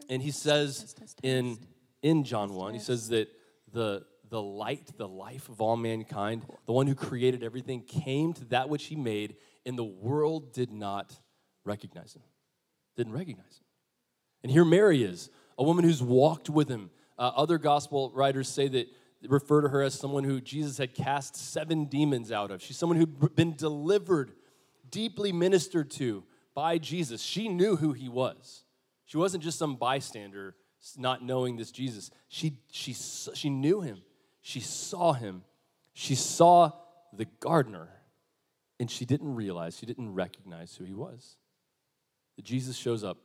And 0.10 0.22
he 0.22 0.32
says 0.32 0.96
in, 1.24 1.58
in 2.04 2.24
John 2.24 2.54
1, 2.54 2.74
he 2.74 2.80
says 2.80 3.10
that 3.10 3.30
the, 3.74 4.06
the 4.30 4.42
light, 4.42 4.92
the 4.98 5.08
life 5.08 5.50
of 5.50 5.60
all 5.60 5.76
mankind, 5.76 6.46
the 6.66 6.72
one 6.72 6.86
who 6.86 6.96
created 6.96 7.44
everything, 7.44 7.82
came 7.82 8.34
to 8.34 8.46
that 8.46 8.70
which 8.70 8.86
he 8.86 8.96
made, 8.96 9.36
and 9.66 9.78
the 9.78 9.84
world 9.84 10.54
did 10.54 10.72
not 10.72 11.18
recognize 11.66 12.16
him. 12.16 12.24
Didn't 12.96 13.14
recognize 13.14 13.58
him. 13.60 13.66
And 14.44 14.52
here 14.52 14.66
Mary 14.66 15.04
is, 15.04 15.30
a 15.58 15.64
woman 15.64 15.84
who's 15.84 16.02
walked 16.02 16.50
with 16.50 16.68
him. 16.68 16.90
Uh, 17.18 17.32
other 17.36 17.58
gospel 17.58 18.12
writers 18.16 18.48
say 18.48 18.68
that 18.68 18.88
refer 19.28 19.62
to 19.62 19.70
her 19.70 19.84
as 19.84 19.94
someone 19.94 20.24
who 20.24 20.42
Jesus 20.42 20.78
had 20.78 20.96
cast 20.96 21.36
seven 21.36 21.86
demons 21.86 22.32
out 22.32 22.50
of. 22.52 22.62
She's 22.62 22.78
someone 22.78 22.98
who'd 22.98 23.36
been 23.36 23.56
delivered, 23.56 24.32
deeply 24.90 25.32
ministered 25.32 25.92
to 25.92 26.24
by 26.56 26.78
Jesus. 26.78 27.22
She 27.22 27.48
knew 27.48 27.76
who 27.76 27.94
he 27.94 28.10
was. 28.10 28.64
She 29.06 29.18
wasn't 29.18 29.44
just 29.44 29.60
some 29.60 29.76
bystander 29.76 30.56
not 30.98 31.24
knowing 31.24 31.58
this 31.58 31.72
Jesus. 31.72 32.10
She, 32.28 32.58
she, 32.72 32.94
she 32.94 33.50
knew 33.50 33.82
him. 33.82 34.02
She 34.42 34.60
saw 34.60 35.14
him. 35.14 35.44
She 35.94 36.16
saw 36.16 36.72
the 37.14 37.26
gardener, 37.40 37.90
and 38.82 38.90
she 38.90 39.06
didn't 39.06 39.36
realize, 39.36 39.78
she 39.78 39.86
didn't 39.86 40.14
recognize 40.14 40.76
who 40.76 40.84
he 40.84 40.94
was. 40.94 41.38
That 42.36 42.44
Jesus 42.44 42.76
shows 42.76 43.04
up 43.04 43.20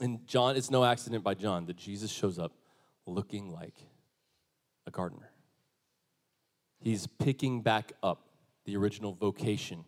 and 0.00 0.26
John, 0.26 0.56
it's 0.56 0.70
no 0.70 0.84
accident 0.84 1.22
by 1.22 1.34
John 1.34 1.66
that 1.66 1.76
Jesus 1.76 2.10
shows 2.10 2.38
up 2.38 2.52
looking 3.06 3.52
like 3.52 3.74
a 4.86 4.90
gardener. 4.90 5.30
He's 6.80 7.06
picking 7.06 7.60
back 7.62 7.92
up 8.02 8.26
the 8.64 8.76
original 8.76 9.12
vocation 9.12 9.84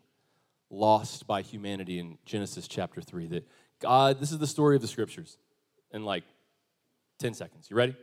lost 0.70 1.26
by 1.26 1.42
humanity 1.42 1.98
in 1.98 2.18
Genesis 2.24 2.68
chapter 2.68 3.00
3. 3.00 3.26
That 3.28 3.48
God, 3.80 4.20
this 4.20 4.30
is 4.30 4.38
the 4.38 4.46
story 4.46 4.76
of 4.76 4.82
the 4.82 4.88
scriptures 4.88 5.38
in 5.90 6.04
like 6.04 6.24
10 7.18 7.34
seconds. 7.34 7.68
You 7.70 7.76
ready? 7.76 7.96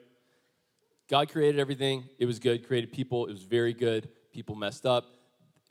God 1.07 1.29
created 1.29 1.59
everything, 1.59 2.05
it 2.17 2.25
was 2.25 2.39
good, 2.39 2.65
created 2.65 2.91
people, 2.91 3.27
it 3.27 3.31
was 3.31 3.43
very 3.43 3.73
good. 3.73 4.09
People 4.33 4.55
messed 4.55 4.85
up. 4.85 5.20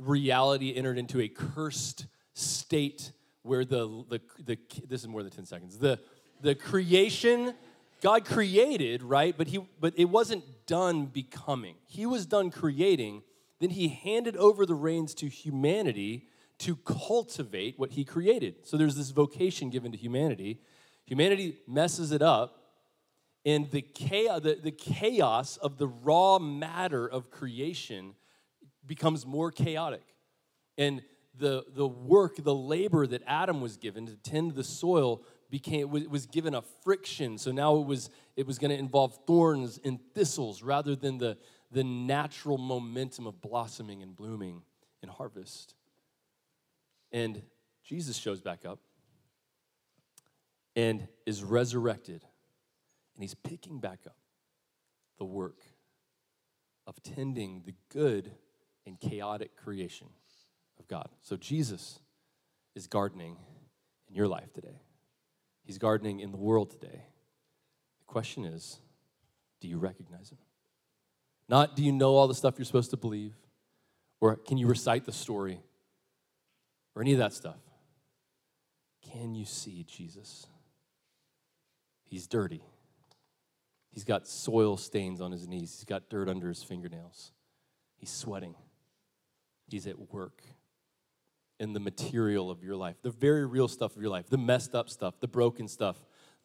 Reality 0.01 0.75
entered 0.75 0.99
into 0.99 1.21
a 1.21 1.29
cursed 1.29 2.07
state 2.35 3.13
where 3.43 3.65
the, 3.65 4.05
the, 4.09 4.21
the 4.45 4.59
this 4.89 5.03
is 5.03 5.09
more 5.09 5.23
than 5.23 5.31
10 5.31 5.47
seconds. 5.47 5.79
The, 5.79 5.99
the 6.41 6.55
creation 6.55 7.55
God 8.01 8.25
created, 8.25 9.03
right? 9.03 9.37
But 9.37 9.49
he 9.49 9.59
but 9.79 9.95
it 9.97 10.07
wasn't 10.07 10.45
done 10.67 11.07
becoming. 11.07 11.77
He 11.87 12.07
was 12.07 12.27
done 12.27 12.51
creating, 12.51 13.23
then 13.61 13.71
he 13.71 13.89
handed 13.89 14.37
over 14.37 14.65
the 14.65 14.75
reins 14.75 15.15
to 15.17 15.29
humanity 15.29 16.29
to 16.59 16.77
cultivate 16.77 17.79
what 17.79 17.93
he 17.93 18.05
created. 18.05 18.67
So 18.67 18.77
there's 18.77 18.97
this 18.97 19.11
vocation 19.11 19.71
given 19.71 19.93
to 19.93 19.99
humanity. 19.99 20.61
Humanity 21.07 21.59
messes 21.67 22.13
it 22.13 22.23
up, 22.23 22.63
and 23.45 23.71
the 23.71 23.83
chaos, 23.83 24.43
the, 24.43 24.59
the 24.63 24.71
chaos 24.71 25.57
of 25.57 25.79
the 25.79 25.89
raw 25.89 26.39
matter 26.39 27.07
of 27.07 27.31
creation 27.31 28.15
becomes 28.87 29.27
more 29.27 29.51
chaotic. 29.51 30.05
And 30.79 31.03
the, 31.39 31.65
the 31.75 31.87
work, 31.87 32.37
the 32.37 32.55
labor 32.55 33.07
that 33.07 33.23
Adam 33.27 33.61
was 33.61 33.77
given 33.77 34.07
to 34.07 34.17
tend 34.17 34.55
the 34.55 34.65
soil 34.65 35.23
became 35.49 35.91
was 35.91 36.27
given 36.27 36.55
a 36.55 36.63
friction. 36.63 37.37
So 37.37 37.51
now 37.51 37.77
it 37.77 37.87
was 37.87 38.11
it 38.37 38.47
was 38.47 38.59
going 38.59 38.71
to 38.71 38.79
involve 38.79 39.19
thorns 39.27 39.79
and 39.85 39.99
thistles 40.15 40.63
rather 40.63 40.95
than 40.95 41.19
the, 41.19 41.37
the 41.71 41.85
natural 41.85 42.57
momentum 42.57 43.27
of 43.27 43.41
blossoming 43.41 44.03
and 44.03 44.15
blooming 44.15 44.63
and 45.03 45.11
harvest. 45.11 45.75
And 47.13 47.43
Jesus 47.83 48.17
shows 48.17 48.41
back 48.41 48.65
up 48.65 48.79
and 50.77 51.09
is 51.27 51.43
resurrected. 51.43 52.25
And 53.15 53.23
he's 53.23 53.35
picking 53.35 53.81
back 53.81 54.01
up 54.07 54.17
the 55.19 55.25
work 55.25 55.61
of 56.87 57.03
tending 57.03 57.63
the 57.67 57.75
good 57.89 58.33
and 58.91 58.99
chaotic 58.99 59.57
creation 59.57 60.09
of 60.81 60.89
God. 60.89 61.09
So 61.23 61.37
Jesus 61.37 62.01
is 62.75 62.89
gardening 62.89 63.37
in 64.09 64.15
your 64.17 64.27
life 64.27 64.53
today. 64.53 64.81
He's 65.65 65.79
gardening 65.79 66.19
in 66.19 66.33
the 66.33 66.37
world 66.37 66.71
today. 66.71 67.05
The 68.01 68.07
question 68.07 68.45
is, 68.45 68.81
do 69.61 69.69
you 69.69 69.79
recognize 69.79 70.31
him? 70.31 70.39
Not 71.49 71.77
do 71.77 71.85
you 71.85 71.93
know 71.93 72.17
all 72.17 72.27
the 72.27 72.35
stuff 72.35 72.55
you're 72.59 72.65
supposed 72.65 72.91
to 72.91 72.97
believe, 72.97 73.35
or 74.21 74.37
can 74.37 74.59
you 74.59 74.67
recite 74.67 75.05
the 75.05 75.13
story, 75.13 75.61
or 76.95 77.03
any 77.03 77.13
of 77.13 77.19
that 77.19 77.33
stuff. 77.33 77.61
Can 79.13 79.35
you 79.35 79.45
see 79.45 79.85
Jesus? 79.85 80.47
He's 82.05 82.27
dirty. 82.27 82.63
He's 83.93 84.05
got 84.05 84.27
soil 84.27 84.77
stains 84.77 85.21
on 85.21 85.31
his 85.31 85.47
knees. 85.47 85.77
He's 85.77 85.85
got 85.85 86.11
dirt 86.11 86.29
under 86.29 86.49
his 86.49 86.63
fingernails. 86.63 87.33
He's 87.97 88.11
sweating. 88.11 88.55
He's 89.73 89.87
at 89.87 90.13
work 90.13 90.43
in 91.59 91.73
the 91.75 91.81
material 91.81 92.51
of 92.51 92.63
your 92.63 92.77
life, 92.77 92.97
the 93.03 93.11
very 93.11 93.47
real 93.47 93.69
stuff 93.69 93.95
of 93.95 94.03
your 94.03 94.11
life, 94.11 94.29
the 94.29 94.39
messed 94.39 94.75
up 94.75 94.89
stuff, 94.89 95.21
the 95.21 95.29
broken 95.29 95.69
stuff, 95.69 95.97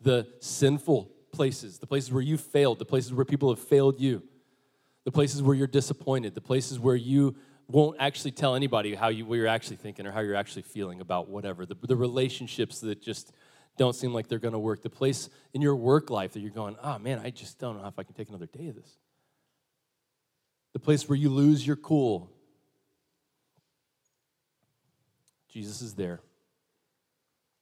the 0.01 0.27
sinful 0.41 1.10
places, 1.32 1.79
the 1.79 1.88
places 1.88 2.12
where 2.12 2.22
you 2.22 2.38
failed, 2.38 2.79
the 2.79 2.86
places 2.86 3.13
where 3.13 3.25
people 3.25 3.50
have 3.50 3.60
failed 3.60 4.00
you, 4.00 4.22
the 5.05 5.12
places 5.12 5.41
where 5.41 5.55
you're 5.55 5.67
disappointed, 5.67 6.36
the 6.36 6.41
places 6.41 6.79
where 6.79 6.96
you 6.96 7.36
won't 7.67 7.96
actually 8.00 8.32
tell 8.32 8.55
anybody 8.55 8.94
how 8.94 9.08
you 9.08 9.25
what 9.25 9.36
you're 9.36 9.48
actually 9.48 9.77
thinking 9.77 10.05
or 10.05 10.12
how 10.12 10.20
you're 10.20 10.36
actually 10.36 10.62
feeling 10.62 11.01
about 11.01 11.29
whatever. 11.29 11.65
The, 11.65 11.75
the 11.82 11.96
relationships 11.96 12.79
that 12.82 13.01
just 13.01 13.32
don't 13.77 13.96
seem 13.96 14.13
like 14.13 14.27
they're 14.27 14.39
going 14.39 14.53
to 14.53 14.60
work. 14.60 14.84
The 14.84 14.89
place 14.89 15.29
in 15.53 15.62
your 15.62 15.75
work 15.75 16.10
life 16.10 16.34
that 16.34 16.39
you're 16.39 16.51
going, 16.51 16.75
oh 16.84 17.00
man, 17.00 17.20
I 17.24 17.29
just 17.29 17.60
don't 17.60 17.82
know 17.82 17.88
if 17.88 17.98
I 17.98 18.03
can 18.03 18.13
take 18.13 18.29
another 18.29 18.48
day 18.48 18.67
of 18.67 18.75
this. 18.75 18.98
The 20.74 20.79
place 20.79 21.08
where 21.08 21.17
you 21.17 21.29
lose 21.29 21.65
your 21.65 21.75
cool. 21.75 22.29
Jesus 25.55 25.81
is 25.81 25.93
there. 25.93 26.19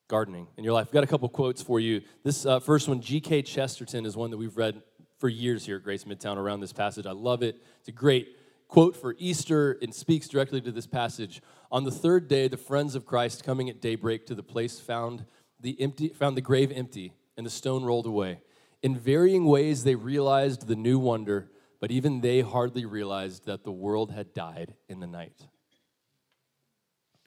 Gardening 0.08 0.48
in 0.58 0.64
your 0.64 0.74
life. 0.74 0.88
I've 0.88 0.94
got 0.94 1.04
a 1.04 1.08
couple 1.08 1.30
quotes 1.30 1.62
for 1.62 1.80
you. 1.80 2.02
This 2.24 2.44
uh, 2.44 2.60
first 2.60 2.88
one, 2.88 3.02
G.K. 3.02 3.44
Chesterton, 3.44 4.08
is 4.08 4.18
one 4.18 4.32
that 4.32 4.38
we've 4.38 4.58
read 4.58 4.82
for 5.20 5.30
years 5.30 5.64
here 5.64 5.76
at 5.76 5.84
Grace 5.84 6.06
Midtown 6.06 6.38
around 6.38 6.62
this 6.62 6.74
passage. 6.74 7.06
I 7.06 7.12
love 7.12 7.44
it. 7.44 7.62
It's 7.82 7.90
a 7.90 7.92
great 7.92 8.36
quote 8.68 8.96
for 8.96 9.16
Easter 9.20 9.78
and 9.80 9.94
speaks 9.94 10.28
directly 10.28 10.60
to 10.62 10.72
this 10.72 10.88
passage. 10.88 11.40
On 11.72 11.84
the 11.84 11.92
third 11.92 12.28
day, 12.28 12.48
the 12.48 12.58
friends 12.58 12.96
of 12.96 13.06
Christ 13.06 13.44
coming 13.44 13.70
at 13.70 13.80
daybreak 13.80 14.26
to 14.26 14.34
the 14.34 14.42
place 14.42 14.80
found 14.80 15.26
the 15.60 15.80
empty 15.80 16.08
found 16.10 16.36
the 16.36 16.42
grave 16.42 16.72
empty 16.72 17.14
and 17.38 17.46
the 17.46 17.52
stone 17.52 17.84
rolled 17.84 18.08
away. 18.08 18.42
In 18.82 18.98
varying 18.98 19.46
ways 19.46 19.84
they 19.84 19.94
realized 19.94 20.66
the 20.66 20.76
new 20.76 20.98
wonder, 20.98 21.52
but 21.80 21.92
even 21.92 22.22
they 22.22 22.42
hardly 22.42 22.86
realized 22.86 23.46
that 23.46 23.64
the 23.64 23.72
world 23.72 24.14
had 24.14 24.34
died 24.34 24.74
in 24.90 25.00
the 25.00 25.06
night. 25.06 25.46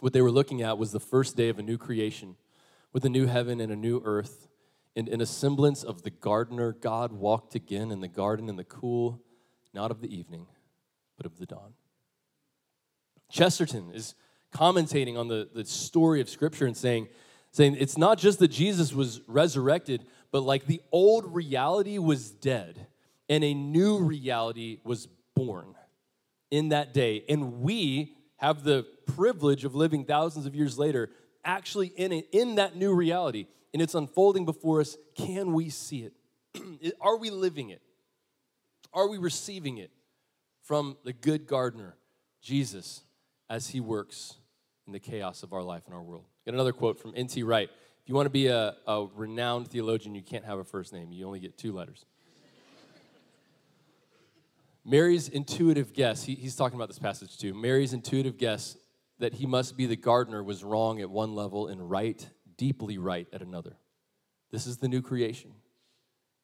What 0.01 0.13
they 0.13 0.23
were 0.23 0.31
looking 0.31 0.63
at 0.63 0.79
was 0.79 0.93
the 0.93 1.01
first 1.01 1.37
day 1.37 1.49
of 1.49 1.59
a 1.59 1.63
new 1.63 1.79
creation 1.79 2.37
with 2.93 3.05
a 3.05 3.09
new 3.09 3.27
heaven 3.27 3.61
and 3.61 3.73
a 3.73 3.77
new 3.77 4.01
earth. 4.05 4.49
And 4.95 5.09
in 5.09 5.21
a 5.21 5.27
semblance 5.27 5.83
of 5.83 6.03
the 6.03 6.11
gardener, 6.11 6.73
God 6.73 7.13
walked 7.13 7.55
again 7.55 7.91
in 7.91 8.01
the 8.01 8.09
garden 8.09 8.49
in 8.49 8.57
the 8.57 8.65
cool, 8.65 9.23
not 9.75 9.91
of 9.91 10.01
the 10.01 10.15
evening, 10.15 10.47
but 11.17 11.27
of 11.27 11.39
the 11.39 11.47
dawn. 11.47 11.75
Chesterton 13.31 13.91
is 13.93 14.15
commentating 14.55 15.19
on 15.19 15.29
the, 15.29 15.49
the 15.53 15.65
story 15.65 16.21
of 16.21 16.31
Scripture 16.31 16.67
and 16.67 16.77
saying, 16.77 17.09
saying 17.53 17.77
it's 17.79 17.99
not 17.99 18.19
just 18.19 18.39
that 18.39 18.49
Jesus 18.49 18.95
was 18.95 19.21
resurrected, 19.27 20.07
but 20.31 20.41
like 20.41 20.67
the 20.67 20.81
old 20.93 21.35
reality 21.35 21.99
was 21.99 22.31
dead 22.31 22.87
and 23.29 23.45
a 23.45 23.55
new 23.55 23.99
reality 23.99 24.79
was 24.85 25.09
born 25.35 25.75
in 26.51 26.71
that 26.71 26.95
day. 26.95 27.25
And 27.29 27.61
we 27.61 28.16
have 28.37 28.65
the 28.65 28.87
privilege 29.07 29.65
of 29.65 29.75
living 29.75 30.05
thousands 30.05 30.47
of 30.47 30.55
years 30.55 30.79
later, 30.79 31.11
actually 31.45 31.89
in, 31.89 32.13
it, 32.13 32.29
in 32.33 32.57
that 32.57 32.77
new 32.77 32.95
reality. 32.95 33.47
And 33.73 33.83
it's 33.83 33.95
unfolding 33.95 34.45
before 34.45 34.81
us. 34.81 34.97
Can 35.15 35.53
we 35.53 35.71
see 35.71 36.11
it? 36.55 36.95
Are 37.01 37.17
we 37.17 37.31
living 37.31 37.71
it? 37.71 37.83
Are 38.93 39.09
we 39.09 39.19
receiving 39.19 39.79
it? 39.79 39.91
from 40.67 40.97
the 41.05 41.13
good 41.13 41.47
gardener, 41.47 41.97
Jesus, 42.43 43.05
as 43.49 43.69
he 43.69 43.81
works 43.81 44.35
in 44.87 44.93
the 44.93 44.99
chaos 44.99 45.45
of 45.45 45.53
our 45.53 45.63
life 45.63 45.83
and 45.87 45.95
our 45.95 46.03
world. 46.03 46.25
Get 46.45 46.55
another 46.55 46.73
quote 46.73 46.99
from 46.99 47.13
N.T. 47.15 47.45
Wright. 47.45 47.71
If 48.03 48.09
you 48.09 48.17
want 48.17 48.27
to 48.27 48.31
be 48.31 48.49
a, 48.49 48.75
a 48.87 49.07
renowned 49.15 49.69
theologian, 49.69 50.17
you 50.17 50.23
can't 50.23 50.45
have 50.45 50.59
a 50.59 50.65
first 50.65 50.93
name, 50.93 51.13
you 51.13 51.25
only 51.25 51.39
get 51.39 51.57
two 51.57 51.73
letters. 51.73 52.05
Mary's 54.89 55.29
intuitive 55.29 55.93
guess, 55.93 56.23
he, 56.23 56.37
he's 56.37 56.55
talking 56.55 56.77
about 56.77 56.87
this 56.87 57.01
passage 57.01 57.37
too. 57.37 57.53
Mary's 57.53 57.93
intuitive 57.93 58.39
guess 58.39 58.77
that 59.19 59.35
he 59.35 59.45
must 59.45 59.77
be 59.77 59.87
the 59.87 59.97
gardener 59.97 60.45
was 60.45 60.63
wrong 60.63 61.01
at 61.01 61.11
one 61.11 61.35
level 61.35 61.67
and 61.67 61.91
right, 61.91 62.25
deeply 62.57 62.97
right 62.97 63.27
at 63.33 63.43
another. 63.43 63.77
This 64.53 64.65
is 64.65 64.77
the 64.77 64.87
new 64.87 65.03
creation. 65.03 65.51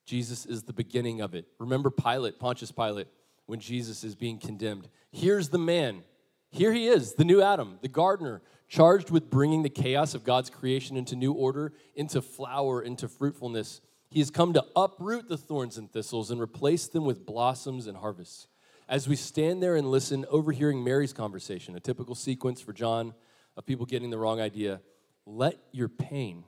Jesus 0.07 0.45
is 0.45 0.65
the 0.65 0.73
beginning 0.73 1.21
of 1.21 1.37
it. 1.37 1.47
Remember 1.61 1.89
Pilate, 1.89 2.41
Pontius 2.41 2.73
Pilate 2.73 3.07
when 3.47 3.61
Jesus 3.61 4.03
is 4.03 4.17
being 4.17 4.39
condemned. 4.39 4.89
Here's 5.13 5.51
the 5.51 5.59
man. 5.59 6.03
Here 6.51 6.73
he 6.73 6.89
is, 6.89 7.15
the 7.15 7.25
new 7.25 7.41
Adam, 7.41 7.79
the 7.81 7.89
gardener, 7.89 8.43
charged 8.69 9.11
with 9.11 9.31
bringing 9.31 9.63
the 9.63 9.71
chaos 9.71 10.15
of 10.15 10.25
God's 10.25 10.51
creation 10.51 10.97
into 10.97 11.15
new 11.15 11.33
order, 11.33 11.73
into 11.95 12.21
flower, 12.21 12.83
into 12.83 13.07
fruitfulness. 13.07 13.81
He 14.13 14.21
has 14.21 14.31
come 14.31 14.53
to 14.53 14.65
uproot 14.77 15.29
the 15.29 15.39
thorns 15.39 15.79
and 15.79 15.91
thistles 15.91 16.31
and 16.31 16.41
replace 16.41 16.87
them 16.87 17.05
with 17.05 17.25
blossoms 17.25 17.87
and 17.87 17.97
harvests. 17.97 18.47
As 18.89 19.09
we 19.09 19.17
stand 19.17 19.63
there 19.63 19.75
and 19.75 19.91
listen, 19.91 20.27
overhearing 20.29 20.85
Mary's 20.85 21.13
conversation, 21.13 21.75
a 21.77 21.81
typical 21.81 22.15
sequence 22.15 22.61
for 22.61 22.73
John 22.73 23.15
of 23.57 23.65
people 23.65 23.87
getting 23.87 24.11
the 24.11 24.19
wrong 24.19 24.41
idea, 24.41 24.81
let 25.25 25.59
your 25.73 25.89
pain 25.89 26.45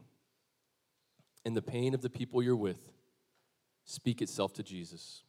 and 1.44 1.56
the 1.56 1.62
pain 1.62 1.94
of 1.94 2.02
the 2.02 2.10
people 2.10 2.42
you're 2.42 2.54
with 2.54 2.92
speak 3.84 4.20
itself 4.20 4.52
to 4.54 4.62
Jesus 4.62 5.22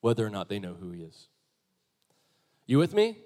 whether 0.00 0.26
or 0.26 0.30
not 0.30 0.48
they 0.48 0.58
know 0.58 0.74
who 0.74 0.90
he 0.90 1.02
is. 1.02 1.28
You 2.66 2.78
with 2.78 2.94
me? 2.94 3.18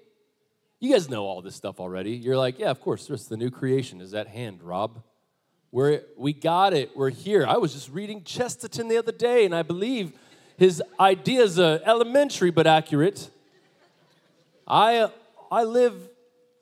You 0.79 0.91
guys 0.91 1.09
know 1.09 1.23
all 1.23 1.41
this 1.41 1.55
stuff 1.55 1.79
already. 1.79 2.11
You're 2.11 2.37
like, 2.37 2.59
yeah, 2.59 2.69
of 2.69 2.81
course, 2.81 3.07
there's 3.07 3.27
the 3.27 3.37
new 3.37 3.49
creation 3.49 4.01
is 4.01 4.13
at 4.13 4.27
hand, 4.27 4.61
Rob. 4.61 5.03
We're, 5.75 6.03
we 6.15 6.31
got 6.31 6.73
it. 6.73 6.95
We're 6.95 7.09
here. 7.09 7.45
I 7.45 7.57
was 7.57 7.73
just 7.73 7.89
reading 7.89 8.23
Chesterton 8.23 8.87
the 8.87 8.95
other 8.95 9.11
day, 9.11 9.43
and 9.43 9.53
I 9.53 9.61
believe 9.61 10.13
his 10.55 10.81
ideas 11.01 11.59
are 11.59 11.81
elementary 11.83 12.49
but 12.49 12.65
accurate. 12.65 13.29
I, 14.65 15.09
I 15.51 15.65
live 15.65 15.95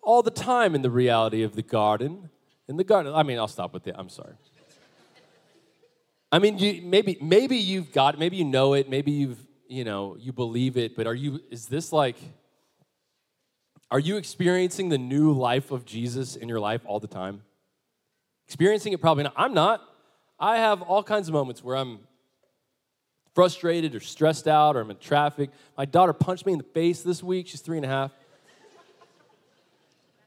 all 0.02 0.24
the 0.24 0.32
time 0.32 0.74
in 0.74 0.82
the 0.82 0.90
reality 0.90 1.44
of 1.44 1.56
the 1.56 1.62
garden. 1.62 2.32
In 2.68 2.78
the 2.78 2.84
garden, 2.84 3.14
I 3.14 3.22
mean, 3.22 3.38
I'll 3.38 3.48
stop 3.48 3.72
with 3.72 3.84
that. 3.84 4.00
I'm 4.00 4.10
sorry. 4.10 4.34
I 6.32 6.40
mean, 6.40 6.58
you, 6.58 6.82
maybe 6.82 7.16
maybe 7.22 7.58
you've 7.58 7.92
got, 7.92 8.18
maybe 8.18 8.38
you 8.38 8.46
know 8.46 8.74
it, 8.74 8.90
maybe 8.90 9.12
you've 9.12 9.38
you 9.68 9.84
know, 9.84 10.18
you 10.20 10.34
believe 10.34 10.76
it, 10.76 10.96
but 10.96 11.06
are 11.06 11.14
you, 11.14 11.40
is 11.52 11.68
this 11.68 11.94
like, 11.94 12.18
are 13.92 14.00
you 14.00 14.18
experiencing 14.18 14.90
the 14.90 14.98
new 14.98 15.34
life 15.34 15.70
of 15.70 15.86
Jesus 15.86 16.36
in 16.36 16.50
your 16.50 16.60
life 16.60 16.82
all 16.86 17.00
the 17.00 17.08
time? 17.08 17.44
Experiencing 18.48 18.94
it 18.94 19.02
probably 19.02 19.24
not. 19.24 19.34
I'm 19.36 19.54
not. 19.54 19.82
I 20.40 20.58
have 20.58 20.82
all 20.82 21.04
kinds 21.04 21.28
of 21.28 21.34
moments 21.34 21.64
where 21.64 21.76
I'm 21.76 22.00
frustrated 23.34 23.96
or 23.96 24.00
stressed 24.00 24.48
out 24.48 24.76
or 24.76 24.82
I'm 24.82 24.92
in 24.92 24.98
traffic. 24.98 25.50
My 25.78 25.86
daughter 25.86 26.14
punched 26.14 26.46
me 26.46 26.54
in 26.54 26.60
the 26.60 26.64
face 26.64 27.02
this 27.02 27.24
week. 27.24 27.48
She's 27.48 27.62
three 27.62 27.78
and 27.78 27.86
a 27.86 27.90
half. 27.90 28.12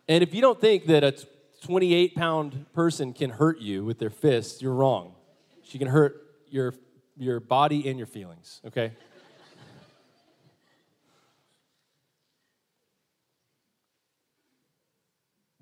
And 0.08 0.22
if 0.22 0.34
you 0.34 0.40
don't 0.40 0.60
think 0.60 0.86
that 0.86 1.04
a 1.04 1.14
28 1.62 2.14
pound 2.14 2.66
person 2.72 3.12
can 3.12 3.30
hurt 3.30 3.60
you 3.60 3.84
with 3.84 3.98
their 3.98 4.10
fists, 4.10 4.62
you're 4.62 4.72
wrong. 4.72 5.14
She 5.62 5.78
can 5.78 5.88
hurt 5.88 6.22
your, 6.48 6.74
your 7.16 7.40
body 7.40 7.88
and 7.88 7.98
your 7.98 8.06
feelings, 8.06 8.60
okay? 8.66 8.86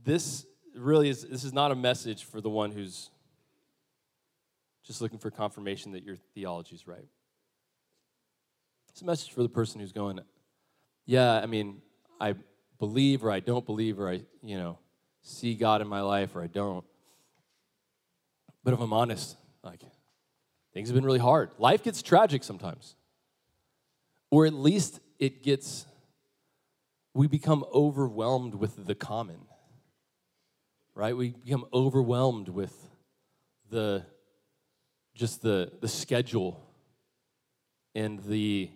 this 0.04 0.44
really 0.74 1.08
is 1.08 1.22
this 1.22 1.44
is 1.44 1.52
not 1.52 1.70
a 1.70 1.74
message 1.74 2.24
for 2.24 2.40
the 2.40 2.50
one 2.50 2.72
who's 2.72 3.10
just 4.84 5.00
looking 5.00 5.18
for 5.18 5.30
confirmation 5.30 5.92
that 5.92 6.04
your 6.04 6.16
theology 6.34 6.74
is 6.74 6.86
right. 6.86 7.08
It's 8.90 9.02
a 9.02 9.04
message 9.04 9.32
for 9.32 9.42
the 9.42 9.48
person 9.48 9.80
who's 9.80 9.92
going, 9.92 10.20
yeah, 11.06 11.32
I 11.32 11.46
mean, 11.46 11.82
I 12.20 12.34
believe 12.78 13.24
or 13.24 13.30
I 13.30 13.40
don't 13.40 13.66
believe 13.66 13.98
or 13.98 14.08
I, 14.08 14.22
you 14.42 14.56
know, 14.56 14.78
see 15.22 15.54
God 15.54 15.80
in 15.80 15.88
my 15.88 16.00
life 16.00 16.36
or 16.36 16.42
I 16.42 16.46
don't. 16.46 16.84
But 18.62 18.74
if 18.74 18.80
I'm 18.80 18.92
honest, 18.92 19.36
like, 19.62 19.82
things 20.72 20.88
have 20.88 20.94
been 20.94 21.04
really 21.04 21.18
hard. 21.18 21.50
Life 21.58 21.82
gets 21.82 22.02
tragic 22.02 22.44
sometimes. 22.44 22.94
Or 24.30 24.46
at 24.46 24.54
least 24.54 25.00
it 25.18 25.42
gets, 25.42 25.86
we 27.14 27.26
become 27.26 27.64
overwhelmed 27.74 28.54
with 28.54 28.86
the 28.86 28.94
common, 28.94 29.40
right? 30.94 31.16
We 31.16 31.30
become 31.30 31.66
overwhelmed 31.72 32.48
with 32.48 32.74
the, 33.70 34.04
just 35.14 35.42
the, 35.42 35.72
the 35.80 35.88
schedule 35.88 36.60
and 37.94 38.20
the 38.24 38.70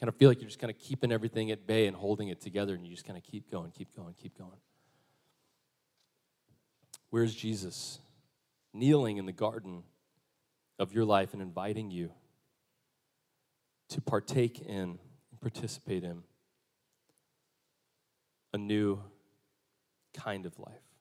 kind 0.00 0.08
of 0.08 0.16
feel 0.16 0.28
like 0.28 0.40
you're 0.40 0.48
just 0.48 0.58
kind 0.58 0.70
of 0.70 0.78
keeping 0.78 1.12
everything 1.12 1.50
at 1.50 1.66
bay 1.66 1.86
and 1.86 1.96
holding 1.96 2.28
it 2.28 2.40
together 2.40 2.74
and 2.74 2.84
you 2.84 2.90
just 2.92 3.06
kind 3.06 3.16
of 3.16 3.22
keep 3.22 3.50
going, 3.50 3.70
keep 3.70 3.94
going, 3.94 4.14
keep 4.20 4.36
going. 4.36 4.58
Where's 7.10 7.34
Jesus? 7.34 7.98
Kneeling 8.72 9.18
in 9.18 9.26
the 9.26 9.32
garden 9.32 9.82
of 10.78 10.92
your 10.92 11.04
life 11.04 11.34
and 11.34 11.42
inviting 11.42 11.90
you 11.90 12.10
to 13.90 14.00
partake 14.00 14.60
in 14.60 14.98
and 15.30 15.40
participate 15.40 16.02
in 16.02 16.22
a 18.52 18.58
new 18.58 18.98
kind 20.14 20.46
of 20.46 20.58
life. 20.58 20.91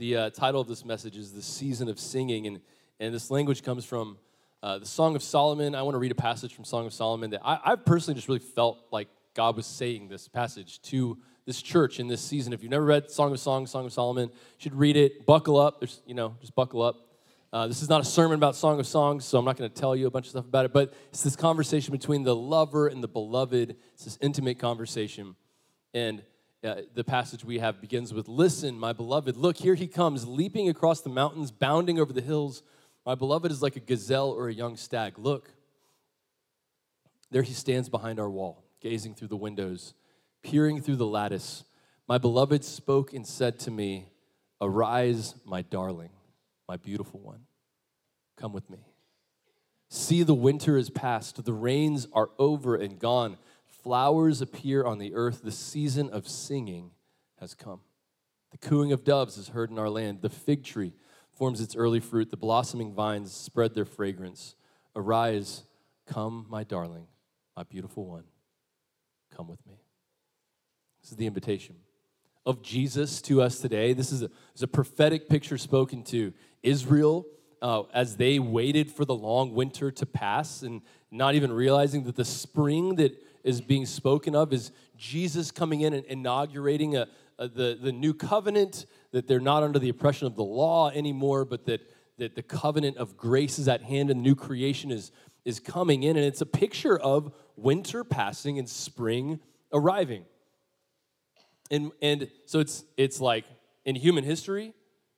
The 0.00 0.16
uh, 0.16 0.30
title 0.30 0.62
of 0.62 0.66
this 0.66 0.82
message 0.82 1.18
is 1.18 1.32
The 1.32 1.42
Season 1.42 1.86
of 1.86 2.00
Singing, 2.00 2.46
and, 2.46 2.60
and 3.00 3.12
this 3.12 3.30
language 3.30 3.62
comes 3.62 3.84
from 3.84 4.16
uh, 4.62 4.78
the 4.78 4.86
Song 4.86 5.14
of 5.14 5.22
Solomon. 5.22 5.74
I 5.74 5.82
want 5.82 5.94
to 5.94 5.98
read 5.98 6.10
a 6.10 6.14
passage 6.14 6.54
from 6.54 6.64
Song 6.64 6.86
of 6.86 6.94
Solomon 6.94 7.28
that 7.32 7.42
I, 7.44 7.60
I 7.62 7.76
personally 7.76 8.14
just 8.14 8.26
really 8.26 8.40
felt 8.40 8.78
like 8.90 9.08
God 9.34 9.56
was 9.56 9.66
saying 9.66 10.08
this 10.08 10.26
passage 10.26 10.80
to 10.84 11.18
this 11.44 11.60
church 11.60 12.00
in 12.00 12.08
this 12.08 12.22
season. 12.22 12.54
If 12.54 12.62
you've 12.62 12.70
never 12.70 12.86
read 12.86 13.10
Song 13.10 13.30
of 13.30 13.40
Songs, 13.40 13.70
Song 13.70 13.84
of 13.84 13.92
Solomon, 13.92 14.30
you 14.30 14.56
should 14.56 14.74
read 14.74 14.96
it. 14.96 15.26
Buckle 15.26 15.60
up. 15.60 15.80
There's, 15.80 16.00
you 16.06 16.14
know, 16.14 16.34
just 16.40 16.54
buckle 16.54 16.80
up. 16.80 16.96
Uh, 17.52 17.66
this 17.66 17.82
is 17.82 17.90
not 17.90 18.00
a 18.00 18.04
sermon 18.04 18.36
about 18.36 18.56
Song 18.56 18.80
of 18.80 18.86
Songs, 18.86 19.26
so 19.26 19.38
I'm 19.38 19.44
not 19.44 19.58
going 19.58 19.68
to 19.68 19.76
tell 19.78 19.94
you 19.94 20.06
a 20.06 20.10
bunch 20.10 20.24
of 20.24 20.30
stuff 20.30 20.46
about 20.46 20.64
it, 20.64 20.72
but 20.72 20.94
it's 21.10 21.22
this 21.22 21.36
conversation 21.36 21.92
between 21.92 22.22
the 22.22 22.34
lover 22.34 22.86
and 22.86 23.02
the 23.02 23.08
beloved. 23.08 23.76
It's 23.92 24.04
this 24.04 24.16
intimate 24.22 24.58
conversation. 24.58 25.36
And 25.92 26.22
uh, 26.62 26.82
the 26.94 27.04
passage 27.04 27.44
we 27.44 27.58
have 27.58 27.80
begins 27.80 28.12
with 28.12 28.28
Listen, 28.28 28.78
my 28.78 28.92
beloved, 28.92 29.36
look, 29.36 29.56
here 29.56 29.74
he 29.74 29.86
comes, 29.86 30.26
leaping 30.26 30.68
across 30.68 31.00
the 31.00 31.10
mountains, 31.10 31.50
bounding 31.50 31.98
over 31.98 32.12
the 32.12 32.20
hills. 32.20 32.62
My 33.06 33.14
beloved 33.14 33.50
is 33.50 33.62
like 33.62 33.76
a 33.76 33.80
gazelle 33.80 34.30
or 34.30 34.48
a 34.48 34.54
young 34.54 34.76
stag. 34.76 35.18
Look, 35.18 35.50
there 37.30 37.42
he 37.42 37.54
stands 37.54 37.88
behind 37.88 38.20
our 38.20 38.28
wall, 38.28 38.64
gazing 38.80 39.14
through 39.14 39.28
the 39.28 39.36
windows, 39.36 39.94
peering 40.42 40.82
through 40.82 40.96
the 40.96 41.06
lattice. 41.06 41.64
My 42.06 42.18
beloved 42.18 42.64
spoke 42.64 43.12
and 43.12 43.26
said 43.26 43.58
to 43.60 43.70
me, 43.70 44.08
Arise, 44.60 45.34
my 45.46 45.62
darling 45.62 46.10
my 46.70 46.76
beautiful 46.76 47.18
one, 47.18 47.40
come 48.36 48.52
with 48.52 48.70
me. 48.70 48.78
See, 49.88 50.22
the 50.22 50.36
winter 50.36 50.78
is 50.78 50.88
past, 50.88 51.44
the 51.44 51.52
rains 51.52 52.06
are 52.12 52.30
over 52.38 52.76
and 52.76 52.96
gone. 52.96 53.38
Flowers 53.82 54.40
appear 54.40 54.84
on 54.84 54.98
the 54.98 55.14
earth. 55.14 55.42
The 55.42 55.52
season 55.52 56.10
of 56.10 56.28
singing 56.28 56.90
has 57.38 57.54
come. 57.54 57.80
The 58.50 58.58
cooing 58.58 58.92
of 58.92 59.04
doves 59.04 59.38
is 59.38 59.48
heard 59.48 59.70
in 59.70 59.78
our 59.78 59.88
land. 59.88 60.22
The 60.22 60.28
fig 60.28 60.64
tree 60.64 60.92
forms 61.32 61.60
its 61.60 61.76
early 61.76 62.00
fruit. 62.00 62.30
The 62.30 62.36
blossoming 62.36 62.92
vines 62.92 63.32
spread 63.32 63.74
their 63.74 63.84
fragrance. 63.84 64.54
Arise, 64.94 65.64
come, 66.06 66.46
my 66.48 66.64
darling, 66.64 67.06
my 67.56 67.62
beautiful 67.62 68.06
one. 68.06 68.24
Come 69.34 69.48
with 69.48 69.64
me. 69.66 69.80
This 71.00 71.12
is 71.12 71.16
the 71.16 71.26
invitation 71.26 71.76
of 72.44 72.62
Jesus 72.62 73.22
to 73.22 73.40
us 73.40 73.58
today. 73.58 73.92
This 73.92 74.12
is 74.12 74.22
a, 74.22 74.30
is 74.54 74.62
a 74.62 74.68
prophetic 74.68 75.28
picture 75.28 75.56
spoken 75.56 76.02
to 76.04 76.32
Israel 76.62 77.26
uh, 77.62 77.82
as 77.92 78.16
they 78.16 78.38
waited 78.38 78.90
for 78.90 79.04
the 79.04 79.14
long 79.14 79.54
winter 79.54 79.90
to 79.90 80.06
pass 80.06 80.62
and 80.62 80.82
not 81.10 81.34
even 81.34 81.52
realizing 81.52 82.04
that 82.04 82.16
the 82.16 82.24
spring 82.24 82.96
that 82.96 83.16
is 83.44 83.60
being 83.60 83.86
spoken 83.86 84.34
of 84.34 84.52
is 84.52 84.72
Jesus 84.96 85.50
coming 85.50 85.80
in 85.80 85.92
and 85.94 86.04
inaugurating 86.06 86.96
a, 86.96 87.08
a, 87.38 87.48
the, 87.48 87.78
the 87.80 87.92
new 87.92 88.14
covenant, 88.14 88.86
that 89.12 89.26
they're 89.26 89.40
not 89.40 89.62
under 89.62 89.78
the 89.78 89.88
oppression 89.88 90.26
of 90.26 90.36
the 90.36 90.44
law 90.44 90.90
anymore, 90.90 91.44
but 91.44 91.64
that, 91.66 91.80
that 92.18 92.34
the 92.34 92.42
covenant 92.42 92.96
of 92.96 93.16
grace 93.16 93.58
is 93.58 93.68
at 93.68 93.82
hand 93.82 94.10
and 94.10 94.20
the 94.20 94.22
new 94.22 94.34
creation 94.34 94.90
is, 94.90 95.10
is 95.44 95.58
coming 95.58 96.02
in. 96.02 96.16
And 96.16 96.24
it's 96.24 96.40
a 96.40 96.46
picture 96.46 96.98
of 96.98 97.32
winter 97.56 98.04
passing 98.04 98.58
and 98.58 98.68
spring 98.68 99.40
arriving. 99.72 100.24
And, 101.70 101.92
and 102.02 102.28
so 102.46 102.60
it's, 102.60 102.84
it's 102.96 103.20
like 103.20 103.44
in 103.84 103.94
human 103.94 104.24
history, 104.24 104.74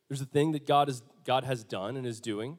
there's 0.09 0.21
a 0.21 0.27
thing 0.27 0.53
that 0.53 0.67
God, 0.67 0.89
is, 0.89 1.03
God 1.25 1.45
has 1.45 1.65
done 1.65 1.97
and 1.97 2.07
is 2.07 2.21
doing 2.21 2.59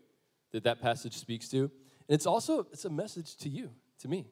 that 0.51 0.63
that 0.63 0.81
passage 0.81 1.17
speaks 1.17 1.49
to. 1.49 1.63
And 2.07 2.15
it's 2.15 2.25
also 2.25 2.67
it's 2.71 2.85
a 2.85 2.89
message 2.89 3.35
to 3.37 3.49
you, 3.49 3.71
to 3.99 4.07
me. 4.07 4.27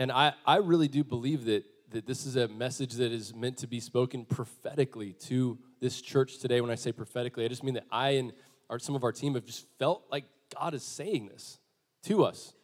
And 0.00 0.10
I, 0.10 0.32
I 0.46 0.56
really 0.56 0.88
do 0.88 1.04
believe 1.04 1.44
that, 1.44 1.62
that 1.90 2.06
this 2.06 2.24
is 2.24 2.34
a 2.34 2.48
message 2.48 2.94
that 2.94 3.12
is 3.12 3.34
meant 3.34 3.58
to 3.58 3.66
be 3.66 3.80
spoken 3.80 4.24
prophetically 4.24 5.12
to 5.26 5.58
this 5.78 6.00
church 6.00 6.38
today. 6.38 6.62
When 6.62 6.70
I 6.70 6.74
say 6.74 6.90
prophetically, 6.90 7.44
I 7.44 7.48
just 7.48 7.62
mean 7.62 7.74
that 7.74 7.84
I 7.92 8.12
and 8.12 8.32
our, 8.70 8.78
some 8.78 8.94
of 8.94 9.04
our 9.04 9.12
team 9.12 9.34
have 9.34 9.44
just 9.44 9.66
felt 9.78 10.04
like 10.10 10.24
God 10.58 10.72
is 10.72 10.82
saying 10.82 11.26
this 11.26 11.58
to 12.04 12.24
us. 12.24 12.54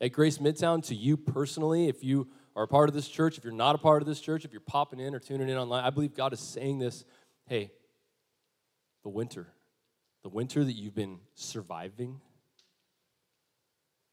At 0.00 0.12
Grace 0.12 0.38
Midtown, 0.38 0.82
to 0.86 0.94
you 0.94 1.18
personally, 1.18 1.88
if 1.88 2.02
you 2.02 2.28
are 2.56 2.62
a 2.62 2.68
part 2.68 2.88
of 2.88 2.94
this 2.94 3.08
church, 3.08 3.36
if 3.36 3.44
you're 3.44 3.52
not 3.52 3.74
a 3.74 3.78
part 3.78 4.00
of 4.00 4.08
this 4.08 4.18
church, 4.18 4.46
if 4.46 4.52
you're 4.52 4.60
popping 4.62 4.98
in 4.98 5.14
or 5.14 5.18
tuning 5.18 5.50
in 5.50 5.58
online, 5.58 5.84
I 5.84 5.90
believe 5.90 6.14
God 6.14 6.32
is 6.32 6.40
saying 6.40 6.78
this 6.78 7.04
hey, 7.46 7.72
the 9.02 9.10
winter, 9.10 9.48
the 10.22 10.30
winter 10.30 10.64
that 10.64 10.72
you've 10.72 10.94
been 10.94 11.18
surviving 11.34 12.22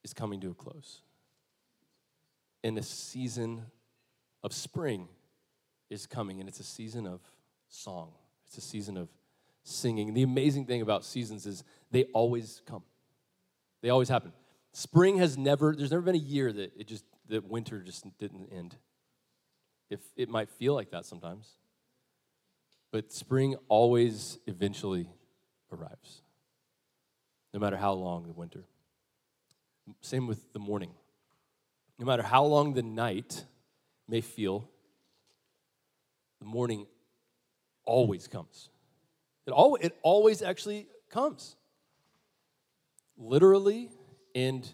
is 0.04 0.14
coming 0.14 0.42
to 0.42 0.52
a 0.52 0.54
close. 0.54 1.02
And 2.64 2.78
the 2.78 2.84
season 2.84 3.64
of 4.44 4.54
spring 4.54 5.08
is 5.90 6.06
coming, 6.06 6.40
and 6.40 6.48
it's 6.48 6.60
a 6.60 6.64
season 6.64 7.06
of 7.06 7.22
song, 7.70 8.12
it's 8.48 8.58
a 8.58 8.62
season 8.62 8.98
of 8.98 9.10
singing. 9.64 10.14
The 10.14 10.24
amazing 10.24 10.66
thing 10.66 10.82
about 10.82 11.04
seasons 11.06 11.46
is 11.46 11.64
they 11.92 12.04
always 12.14 12.62
come, 12.66 12.84
they 13.82 13.90
always 13.90 14.10
happen. 14.10 14.32
Spring 14.72 15.18
has 15.20 15.38
never, 15.38 15.76
there's 15.76 15.92
never 15.92 16.02
been 16.02 16.16
a 16.16 16.18
year 16.18 16.52
that 16.52 16.72
it 16.78 16.88
just 16.88 17.06
that 17.30 17.46
winter 17.46 17.82
just 17.82 18.06
didn't 18.18 18.50
end. 18.52 18.76
If 19.90 20.00
it 20.16 20.30
might 20.30 20.50
feel 20.50 20.74
like 20.74 20.92
that 20.92 21.06
sometimes. 21.06 21.48
But 22.92 23.12
spring 23.12 23.56
always 23.70 24.38
eventually 24.46 25.10
arrives, 25.72 26.22
no 27.54 27.60
matter 27.60 27.78
how 27.78 27.94
long 27.94 28.28
the 28.28 28.34
winter. 28.34 28.66
Same 30.02 30.28
with 30.28 30.54
the 30.54 30.60
morning. 30.60 30.92
No 32.00 32.06
matter 32.06 32.24
how 32.24 32.44
long 32.46 32.74
the 32.74 32.84
night 32.84 33.46
may 34.08 34.22
feel, 34.22 34.70
the 36.40 36.46
morning 36.46 36.88
always 37.86 38.28
comes. 38.28 38.70
It, 39.46 39.52
al- 39.52 39.78
it 39.82 39.96
always 40.02 40.42
actually 40.42 40.88
comes. 41.10 41.56
Literally 43.18 43.90
and 44.36 44.68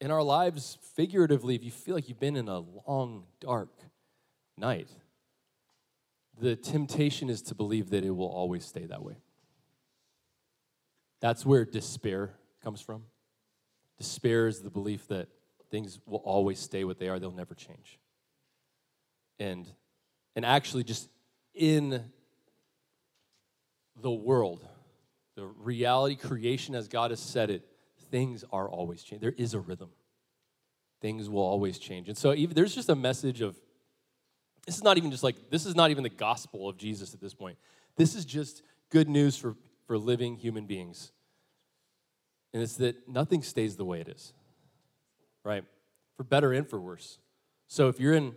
in 0.00 0.10
our 0.10 0.22
lives, 0.22 0.78
figuratively, 0.94 1.54
if 1.54 1.64
you 1.64 1.70
feel 1.70 1.94
like 1.94 2.08
you've 2.08 2.20
been 2.20 2.36
in 2.36 2.48
a 2.48 2.58
long, 2.86 3.24
dark 3.40 3.70
night, 4.56 4.88
the 6.38 6.54
temptation 6.54 7.30
is 7.30 7.40
to 7.42 7.54
believe 7.54 7.90
that 7.90 8.04
it 8.04 8.10
will 8.10 8.28
always 8.28 8.64
stay 8.64 8.84
that 8.86 9.02
way. 9.02 9.16
That's 11.20 11.46
where 11.46 11.64
despair 11.64 12.34
comes 12.62 12.80
from. 12.80 13.04
Despair 13.98 14.46
is 14.46 14.60
the 14.60 14.70
belief 14.70 15.08
that 15.08 15.28
things 15.70 15.98
will 16.06 16.18
always 16.18 16.58
stay 16.58 16.84
what 16.84 16.98
they 16.98 17.08
are, 17.08 17.18
they'll 17.18 17.30
never 17.30 17.54
change. 17.54 17.98
And, 19.38 19.66
and 20.34 20.44
actually, 20.44 20.84
just 20.84 21.08
in 21.54 22.02
the 24.00 24.10
world, 24.10 24.66
the 25.34 25.46
reality, 25.46 26.16
creation 26.16 26.74
as 26.74 26.88
God 26.88 27.10
has 27.10 27.20
said 27.20 27.50
it, 27.50 27.66
things 28.10 28.44
are 28.52 28.68
always 28.68 29.02
changing. 29.02 29.20
There 29.20 29.34
is 29.36 29.54
a 29.54 29.60
rhythm. 29.60 29.90
Things 31.00 31.28
will 31.28 31.42
always 31.42 31.78
change. 31.78 32.08
And 32.08 32.16
so 32.16 32.32
even, 32.34 32.54
there's 32.54 32.74
just 32.74 32.88
a 32.88 32.94
message 32.94 33.40
of 33.40 33.56
this 34.66 34.76
is 34.76 34.82
not 34.82 34.96
even 34.96 35.10
just 35.10 35.22
like, 35.22 35.50
this 35.50 35.64
is 35.64 35.76
not 35.76 35.90
even 35.90 36.02
the 36.02 36.10
gospel 36.10 36.68
of 36.68 36.76
Jesus 36.76 37.14
at 37.14 37.20
this 37.20 37.34
point. 37.34 37.58
This 37.96 38.14
is 38.14 38.24
just 38.24 38.62
good 38.90 39.08
news 39.08 39.36
for, 39.36 39.54
for 39.86 39.96
living 39.96 40.36
human 40.36 40.66
beings. 40.66 41.12
And 42.56 42.62
it's 42.62 42.76
that 42.76 43.06
nothing 43.06 43.42
stays 43.42 43.76
the 43.76 43.84
way 43.84 44.00
it 44.00 44.08
is, 44.08 44.32
right? 45.44 45.62
For 46.16 46.24
better 46.24 46.54
and 46.54 46.66
for 46.66 46.80
worse. 46.80 47.18
So 47.68 47.88
if 47.88 48.00
you're 48.00 48.14
in 48.14 48.34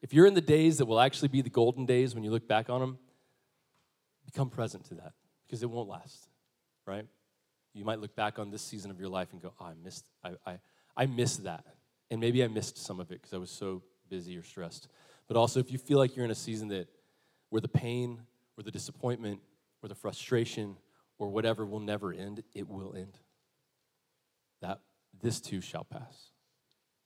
if 0.00 0.14
you're 0.14 0.24
in 0.24 0.32
the 0.32 0.40
days 0.40 0.78
that 0.78 0.86
will 0.86 0.98
actually 0.98 1.28
be 1.28 1.42
the 1.42 1.50
golden 1.50 1.84
days 1.84 2.14
when 2.14 2.24
you 2.24 2.30
look 2.30 2.48
back 2.48 2.70
on 2.70 2.80
them, 2.80 2.98
become 4.24 4.48
present 4.48 4.86
to 4.86 4.94
that 4.94 5.12
because 5.44 5.62
it 5.62 5.68
won't 5.68 5.86
last, 5.86 6.28
right? 6.86 7.04
You 7.74 7.84
might 7.84 8.00
look 8.00 8.16
back 8.16 8.38
on 8.38 8.50
this 8.50 8.62
season 8.62 8.90
of 8.90 8.98
your 8.98 9.10
life 9.10 9.28
and 9.32 9.42
go, 9.42 9.52
oh, 9.60 9.66
I 9.66 9.74
missed, 9.84 10.06
I, 10.24 10.30
I, 10.46 10.58
I 10.96 11.04
missed 11.04 11.44
that. 11.44 11.66
And 12.10 12.22
maybe 12.22 12.42
I 12.42 12.48
missed 12.48 12.78
some 12.78 13.00
of 13.00 13.10
it 13.10 13.20
because 13.20 13.34
I 13.34 13.36
was 13.36 13.50
so 13.50 13.82
busy 14.08 14.34
or 14.38 14.42
stressed. 14.42 14.88
But 15.26 15.36
also, 15.36 15.60
if 15.60 15.70
you 15.70 15.76
feel 15.76 15.98
like 15.98 16.16
you're 16.16 16.24
in 16.24 16.30
a 16.30 16.34
season 16.34 16.68
that 16.68 16.88
where 17.50 17.60
the 17.60 17.68
pain 17.68 18.18
or 18.56 18.62
the 18.62 18.70
disappointment 18.70 19.40
or 19.82 19.90
the 19.90 19.94
frustration 19.94 20.78
or 21.18 21.28
whatever 21.28 21.66
will 21.66 21.80
never 21.80 22.14
end, 22.14 22.42
it 22.54 22.66
will 22.66 22.94
end. 22.96 23.18
This 25.20 25.40
too 25.40 25.60
shall 25.60 25.84
pass 25.84 26.30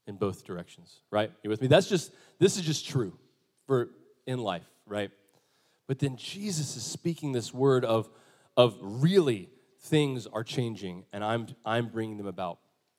in 0.06 0.16
both 0.16 0.44
directions, 0.44 1.00
right? 1.10 1.30
You 1.42 1.50
with 1.50 1.60
me? 1.60 1.68
That's 1.68 1.88
just, 1.88 2.12
this 2.38 2.56
is 2.56 2.62
just 2.62 2.86
true 2.86 3.16
for 3.66 3.90
in 4.26 4.38
life, 4.38 4.66
right? 4.86 5.10
But 5.86 5.98
then 5.98 6.16
Jesus 6.16 6.76
is 6.76 6.82
speaking 6.82 7.32
this 7.32 7.52
word 7.52 7.84
of, 7.84 8.08
of 8.56 8.76
really 8.80 9.48
things 9.82 10.26
are 10.26 10.44
changing 10.44 11.04
and 11.12 11.24
I'm, 11.24 11.48
I'm 11.64 11.88
bringing 11.88 12.16
them 12.16 12.26
about 12.26 12.58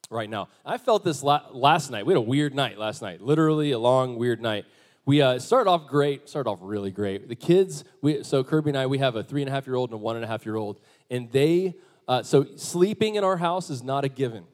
right 0.09 0.29
now. 0.29 0.49
I 0.65 0.77
felt 0.77 1.03
this 1.03 1.23
la- 1.23 1.47
last 1.51 1.91
night. 1.91 2.05
We 2.05 2.13
had 2.13 2.17
a 2.17 2.21
weird 2.21 2.53
night 2.53 2.77
last 2.77 3.01
night, 3.01 3.21
literally 3.21 3.71
a 3.71 3.79
long, 3.79 4.17
weird 4.17 4.41
night. 4.41 4.65
We 5.05 5.21
uh, 5.21 5.39
started 5.39 5.69
off 5.69 5.87
great, 5.87 6.29
started 6.29 6.49
off 6.49 6.59
really 6.61 6.91
great. 6.91 7.27
The 7.27 7.35
kids, 7.35 7.83
we, 8.01 8.23
so 8.23 8.43
Kirby 8.43 8.69
and 8.69 8.77
I, 8.77 8.85
we 8.85 8.99
have 8.99 9.15
a 9.15 9.23
three 9.23 9.41
and 9.41 9.49
a 9.49 9.51
half 9.51 9.67
year 9.67 9.75
old 9.75 9.89
and 9.89 9.99
a 9.99 10.01
one 10.01 10.15
and 10.15 10.23
a 10.23 10.27
half 10.27 10.45
year 10.45 10.55
old, 10.55 10.79
and 11.09 11.29
they, 11.31 11.75
uh, 12.07 12.23
so 12.23 12.45
sleeping 12.55 13.15
in 13.15 13.23
our 13.23 13.37
house 13.37 13.69
is 13.69 13.83
not 13.83 14.05
a 14.05 14.09
given. 14.09 14.45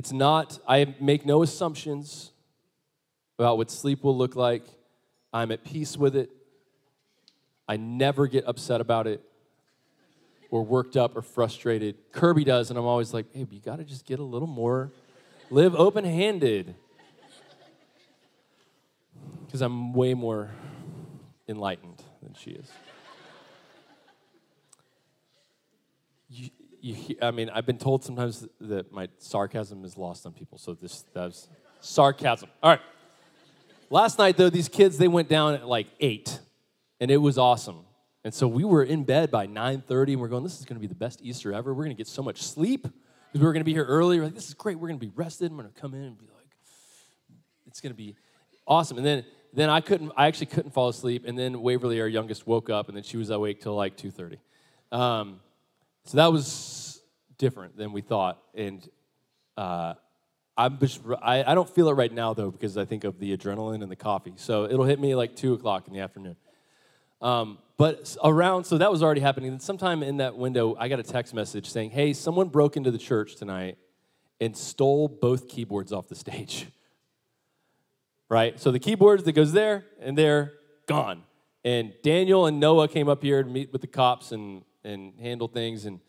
It's 0.00 0.12
not, 0.12 0.58
I 0.66 0.94
make 0.98 1.26
no 1.26 1.42
assumptions 1.42 2.30
about 3.38 3.58
what 3.58 3.70
sleep 3.70 4.02
will 4.02 4.16
look 4.16 4.34
like. 4.34 4.64
I'm 5.30 5.52
at 5.52 5.62
peace 5.62 5.94
with 5.94 6.16
it. 6.16 6.30
I 7.68 7.76
never 7.76 8.26
get 8.26 8.44
upset 8.46 8.80
about 8.80 9.06
it 9.06 9.20
or 10.50 10.64
worked 10.64 10.96
up 10.96 11.18
or 11.18 11.20
frustrated. 11.20 11.96
Kirby 12.12 12.44
does, 12.44 12.70
and 12.70 12.78
I'm 12.78 12.86
always 12.86 13.12
like, 13.12 13.30
babe, 13.34 13.52
you 13.52 13.60
gotta 13.60 13.84
just 13.84 14.06
get 14.06 14.20
a 14.20 14.24
little 14.24 14.48
more, 14.48 14.90
live 15.50 15.74
open 15.74 16.06
handed. 16.06 16.74
Because 19.44 19.60
I'm 19.60 19.92
way 19.92 20.14
more 20.14 20.50
enlightened 21.46 22.02
than 22.22 22.32
she 22.32 22.52
is. 22.52 22.70
You, 26.30 26.48
you, 26.80 27.16
I 27.20 27.30
mean, 27.30 27.50
I've 27.50 27.66
been 27.66 27.78
told 27.78 28.04
sometimes 28.04 28.46
that 28.60 28.92
my 28.92 29.08
sarcasm 29.18 29.84
is 29.84 29.96
lost 29.96 30.26
on 30.26 30.32
people, 30.32 30.58
so 30.58 30.74
this 30.74 31.04
that's 31.12 31.48
sarcasm. 31.80 32.48
All 32.62 32.70
right. 32.70 32.80
Last 33.90 34.18
night, 34.18 34.36
though, 34.36 34.50
these 34.50 34.68
kids 34.68 34.98
they 34.98 35.08
went 35.08 35.28
down 35.28 35.54
at 35.54 35.66
like 35.66 35.88
eight, 36.00 36.40
and 37.00 37.10
it 37.10 37.16
was 37.16 37.38
awesome. 37.38 37.84
And 38.22 38.32
so 38.34 38.46
we 38.46 38.64
were 38.64 38.84
in 38.84 39.04
bed 39.04 39.30
by 39.30 39.46
9:30, 39.46 40.12
and 40.12 40.20
we're 40.20 40.28
going, 40.28 40.42
"This 40.42 40.58
is 40.58 40.64
going 40.64 40.76
to 40.76 40.80
be 40.80 40.86
the 40.86 40.94
best 40.94 41.20
Easter 41.22 41.52
ever. 41.52 41.72
We're 41.72 41.84
going 41.84 41.96
to 41.96 42.00
get 42.00 42.06
so 42.08 42.22
much 42.22 42.42
sleep 42.42 42.82
because 42.82 43.40
we 43.40 43.44
were 43.44 43.52
going 43.52 43.62
to 43.62 43.64
be 43.64 43.72
here 43.72 43.84
early. 43.84 44.18
We're 44.18 44.26
like, 44.26 44.34
this 44.34 44.48
is 44.48 44.54
great. 44.54 44.78
We're 44.78 44.88
going 44.88 45.00
to 45.00 45.06
be 45.06 45.12
rested. 45.14 45.50
I'm 45.50 45.56
going 45.56 45.70
to 45.70 45.80
come 45.80 45.94
in 45.94 46.02
and 46.02 46.18
be 46.18 46.26
like, 46.26 46.50
it's 47.66 47.80
going 47.80 47.92
to 47.92 47.96
be 47.96 48.16
awesome." 48.66 48.96
And 48.98 49.06
then 49.06 49.24
then 49.52 49.70
I 49.70 49.80
couldn't. 49.80 50.12
I 50.16 50.26
actually 50.26 50.46
couldn't 50.46 50.70
fall 50.70 50.88
asleep. 50.88 51.24
And 51.26 51.38
then 51.38 51.60
Waverly, 51.60 52.00
our 52.00 52.08
youngest, 52.08 52.46
woke 52.46 52.70
up, 52.70 52.88
and 52.88 52.96
then 52.96 53.02
she 53.02 53.16
was 53.16 53.30
awake 53.30 53.60
till 53.60 53.74
like 53.74 53.96
2:30. 53.96 54.38
Um, 54.96 55.40
so 56.10 56.16
that 56.16 56.32
was 56.32 57.00
different 57.38 57.76
than 57.76 57.92
we 57.92 58.00
thought. 58.00 58.42
And 58.52 58.84
uh, 59.56 59.94
I'm 60.56 60.76
just, 60.80 61.00
I, 61.22 61.44
I 61.44 61.54
don't 61.54 61.70
feel 61.70 61.88
it 61.88 61.92
right 61.92 62.12
now 62.12 62.34
though 62.34 62.50
because 62.50 62.76
I 62.76 62.84
think 62.84 63.04
of 63.04 63.20
the 63.20 63.36
adrenaline 63.36 63.80
and 63.80 63.92
the 63.92 63.94
coffee. 63.94 64.32
So 64.34 64.64
it'll 64.64 64.86
hit 64.86 64.98
me 64.98 65.14
like 65.14 65.36
two 65.36 65.54
o'clock 65.54 65.86
in 65.86 65.94
the 65.94 66.00
afternoon. 66.00 66.34
Um, 67.22 67.58
but 67.76 68.16
around, 68.24 68.64
so 68.64 68.76
that 68.78 68.90
was 68.90 69.04
already 69.04 69.20
happening. 69.20 69.52
And 69.52 69.62
sometime 69.62 70.02
in 70.02 70.16
that 70.16 70.34
window, 70.34 70.74
I 70.80 70.88
got 70.88 70.98
a 70.98 71.04
text 71.04 71.32
message 71.32 71.70
saying, 71.70 71.90
"Hey, 71.90 72.12
someone 72.12 72.48
broke 72.48 72.76
into 72.76 72.90
the 72.90 72.98
church 72.98 73.36
tonight 73.36 73.78
and 74.40 74.56
stole 74.56 75.06
both 75.06 75.46
keyboards 75.46 75.92
off 75.92 76.08
the 76.08 76.16
stage." 76.16 76.66
right? 78.28 78.58
So 78.58 78.72
the 78.72 78.80
keyboards 78.80 79.22
that 79.22 79.32
goes 79.32 79.52
there 79.52 79.84
and 80.00 80.18
there, 80.18 80.54
gone. 80.86 81.22
And 81.64 81.92
Daniel 82.02 82.46
and 82.46 82.58
Noah 82.58 82.88
came 82.88 83.08
up 83.08 83.22
here 83.22 83.44
to 83.44 83.48
meet 83.48 83.70
with 83.72 83.82
the 83.82 83.86
cops 83.86 84.32
and, 84.32 84.64
and 84.84 85.12
handle 85.20 85.48
things. 85.48 85.84
And, 85.84 86.00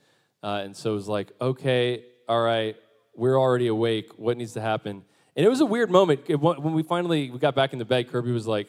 uh, 0.43 0.61
and 0.63 0.75
so 0.75 0.91
it 0.91 0.95
was 0.95 1.07
like, 1.07 1.31
okay, 1.39 2.05
all 2.27 2.41
right, 2.41 2.75
we're 3.15 3.39
already 3.39 3.67
awake. 3.67 4.11
What 4.17 4.37
needs 4.37 4.53
to 4.53 4.61
happen? 4.61 5.03
And 5.35 5.45
it 5.45 5.49
was 5.49 5.61
a 5.61 5.65
weird 5.65 5.89
moment. 5.89 6.27
When 6.27 6.73
we 6.73 6.83
finally 6.83 7.29
we 7.29 7.39
got 7.39 7.55
back 7.55 7.73
in 7.73 7.79
the 7.79 7.85
bed, 7.85 8.11
Kirby 8.11 8.31
was 8.31 8.47
like, 8.47 8.67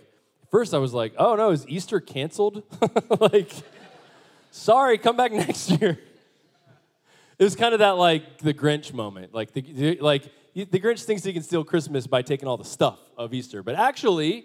first 0.51 0.75
I 0.75 0.79
was 0.79 0.95
like, 0.95 1.15
oh 1.19 1.35
no, 1.35 1.51
is 1.51 1.67
Easter 1.69 2.01
canceled? 2.01 2.63
like, 3.21 3.51
sorry, 4.51 4.99
come 4.99 5.17
back 5.17 5.33
next 5.33 5.71
year. 5.71 5.99
It 7.39 7.45
was 7.45 7.57
kind 7.57 7.75
of 7.75 7.81
that 7.81 7.97
like 7.97 8.39
the 8.39 8.55
Grinch 8.55 8.93
moment. 8.93 9.35
Like, 9.35 9.53
the, 9.53 9.99
like 10.01 10.31
the 10.55 10.67
Grinch 10.67 11.03
thinks 11.05 11.25
he 11.25 11.33
can 11.33 11.43
steal 11.43 11.65
Christmas 11.65 12.07
by 12.07 12.23
taking 12.23 12.47
all 12.47 12.57
the 12.57 12.65
stuff 12.65 12.99
of 13.17 13.35
Easter. 13.35 13.63
But 13.63 13.75
actually, 13.75 14.45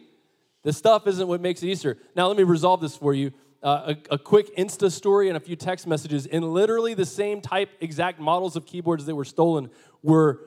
the 0.63 0.73
stuff 0.73 1.05
isn't 1.05 1.27
what 1.27 1.41
makes 1.41 1.61
it 1.61 1.67
Easter. 1.67 1.97
Now, 2.15 2.27
let 2.27 2.37
me 2.37 2.43
resolve 2.43 2.81
this 2.81 2.95
for 2.95 3.13
you. 3.13 3.31
Uh, 3.67 3.95
a, 4.09 4.13
a, 4.13 4.17
quick 4.17 4.55
Insta 4.55 4.89
story 4.89 5.27
and 5.27 5.35
a 5.35 5.41
few 5.41 5.57
text 5.57 5.87
messages, 5.87 6.25
and 6.25 6.53
literally 6.53 6.93
the 6.93 7.05
same 7.05 7.41
type, 7.41 7.69
exact 7.81 8.17
models 8.17 8.55
of 8.55 8.65
keyboards 8.65 9.05
that 9.05 9.13
were 9.13 9.25
stolen 9.25 9.69
were, 10.01 10.39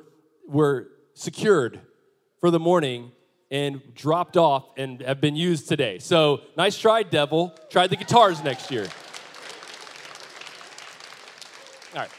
were 0.48 0.88
secured 1.12 1.80
for 2.38 2.50
the 2.50 2.58
morning 2.58 3.12
and 3.50 3.82
dropped 3.94 4.38
off 4.38 4.70
and 4.78 5.02
have 5.02 5.20
been 5.20 5.36
used 5.36 5.68
today. 5.68 5.98
So, 5.98 6.40
nice 6.56 6.78
try, 6.78 7.02
devil. 7.02 7.54
Try 7.68 7.86
the 7.88 7.96
guitars 7.96 8.42
next 8.42 8.70
year. 8.70 8.88
All 11.92 12.00
right. 12.00 12.10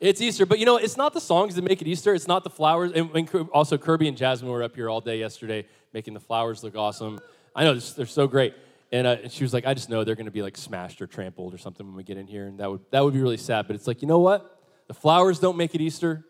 It's 0.00 0.22
Easter, 0.22 0.46
but 0.46 0.58
you 0.58 0.64
know, 0.64 0.78
it's 0.78 0.96
not 0.96 1.12
the 1.12 1.20
songs 1.20 1.54
that 1.56 1.64
make 1.64 1.82
it 1.82 1.86
Easter. 1.86 2.14
It's 2.14 2.26
not 2.26 2.44
the 2.44 2.50
flowers. 2.50 2.92
And, 2.92 3.14
and 3.14 3.50
also, 3.52 3.76
Kirby 3.76 4.08
and 4.08 4.16
Jasmine 4.16 4.50
were 4.50 4.62
up 4.62 4.74
here 4.74 4.88
all 4.88 5.02
day 5.02 5.18
yesterday 5.18 5.66
making 5.92 6.14
the 6.14 6.20
flowers 6.20 6.64
look 6.64 6.76
awesome. 6.76 7.20
I 7.54 7.64
know 7.64 7.74
they're 7.74 8.06
so 8.06 8.26
great. 8.26 8.54
And, 8.92 9.06
and 9.06 9.30
she 9.30 9.44
was 9.44 9.54
like, 9.54 9.66
I 9.66 9.74
just 9.74 9.88
know 9.88 10.02
they're 10.02 10.16
going 10.16 10.26
to 10.26 10.32
be 10.32 10.42
like 10.42 10.56
smashed 10.56 11.00
or 11.00 11.06
trampled 11.06 11.54
or 11.54 11.58
something 11.58 11.86
when 11.86 11.94
we 11.94 12.02
get 12.02 12.16
in 12.16 12.26
here, 12.26 12.46
and 12.46 12.58
that 12.58 12.70
would 12.70 12.80
that 12.90 13.04
would 13.04 13.14
be 13.14 13.20
really 13.20 13.36
sad. 13.36 13.66
But 13.66 13.76
it's 13.76 13.86
like, 13.86 14.02
you 14.02 14.08
know 14.08 14.18
what? 14.18 14.58
The 14.88 14.94
flowers 14.94 15.38
don't 15.38 15.56
make 15.56 15.74
it 15.74 15.80
Easter. 15.80 16.24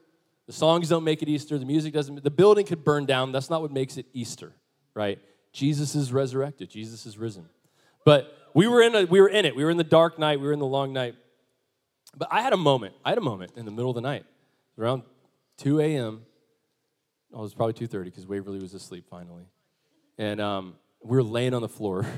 The 0.46 0.52
songs 0.52 0.88
don't 0.88 1.04
make 1.04 1.22
it 1.22 1.28
Easter. 1.28 1.58
The 1.58 1.64
music 1.64 1.94
doesn't. 1.94 2.22
The 2.22 2.30
building 2.30 2.66
could 2.66 2.84
burn 2.84 3.06
down. 3.06 3.32
That's 3.32 3.48
not 3.48 3.62
what 3.62 3.72
makes 3.72 3.96
it 3.96 4.06
Easter, 4.12 4.52
right? 4.94 5.18
Jesus 5.52 5.94
is 5.94 6.12
resurrected. 6.12 6.68
Jesus 6.70 7.06
is 7.06 7.16
risen. 7.16 7.48
But 8.04 8.36
we 8.54 8.66
were 8.66 8.82
in 8.82 8.94
a, 8.94 9.04
we 9.04 9.20
were 9.20 9.28
in 9.28 9.44
it. 9.44 9.56
We 9.56 9.64
were 9.64 9.70
in 9.70 9.76
the 9.76 9.84
dark 9.84 10.18
night. 10.18 10.40
We 10.40 10.46
were 10.46 10.52
in 10.52 10.58
the 10.58 10.66
long 10.66 10.92
night. 10.92 11.14
But 12.16 12.28
I 12.30 12.42
had 12.42 12.52
a 12.52 12.58
moment. 12.58 12.94
I 13.04 13.10
had 13.10 13.18
a 13.18 13.22
moment 13.22 13.52
in 13.56 13.64
the 13.64 13.70
middle 13.70 13.90
of 13.90 13.94
the 13.94 14.00
night, 14.00 14.24
around 14.78 15.04
2 15.58 15.80
a.m. 15.80 16.22
Oh, 17.32 17.38
it 17.38 17.42
was 17.42 17.54
probably 17.54 17.74
2:30 17.74 18.04
because 18.04 18.26
Waverly 18.26 18.58
was 18.58 18.74
asleep 18.74 19.06
finally, 19.08 19.44
and 20.18 20.40
um, 20.40 20.74
we 21.02 21.16
were 21.16 21.22
laying 21.22 21.54
on 21.54 21.62
the 21.62 21.68
floor. 21.68 22.04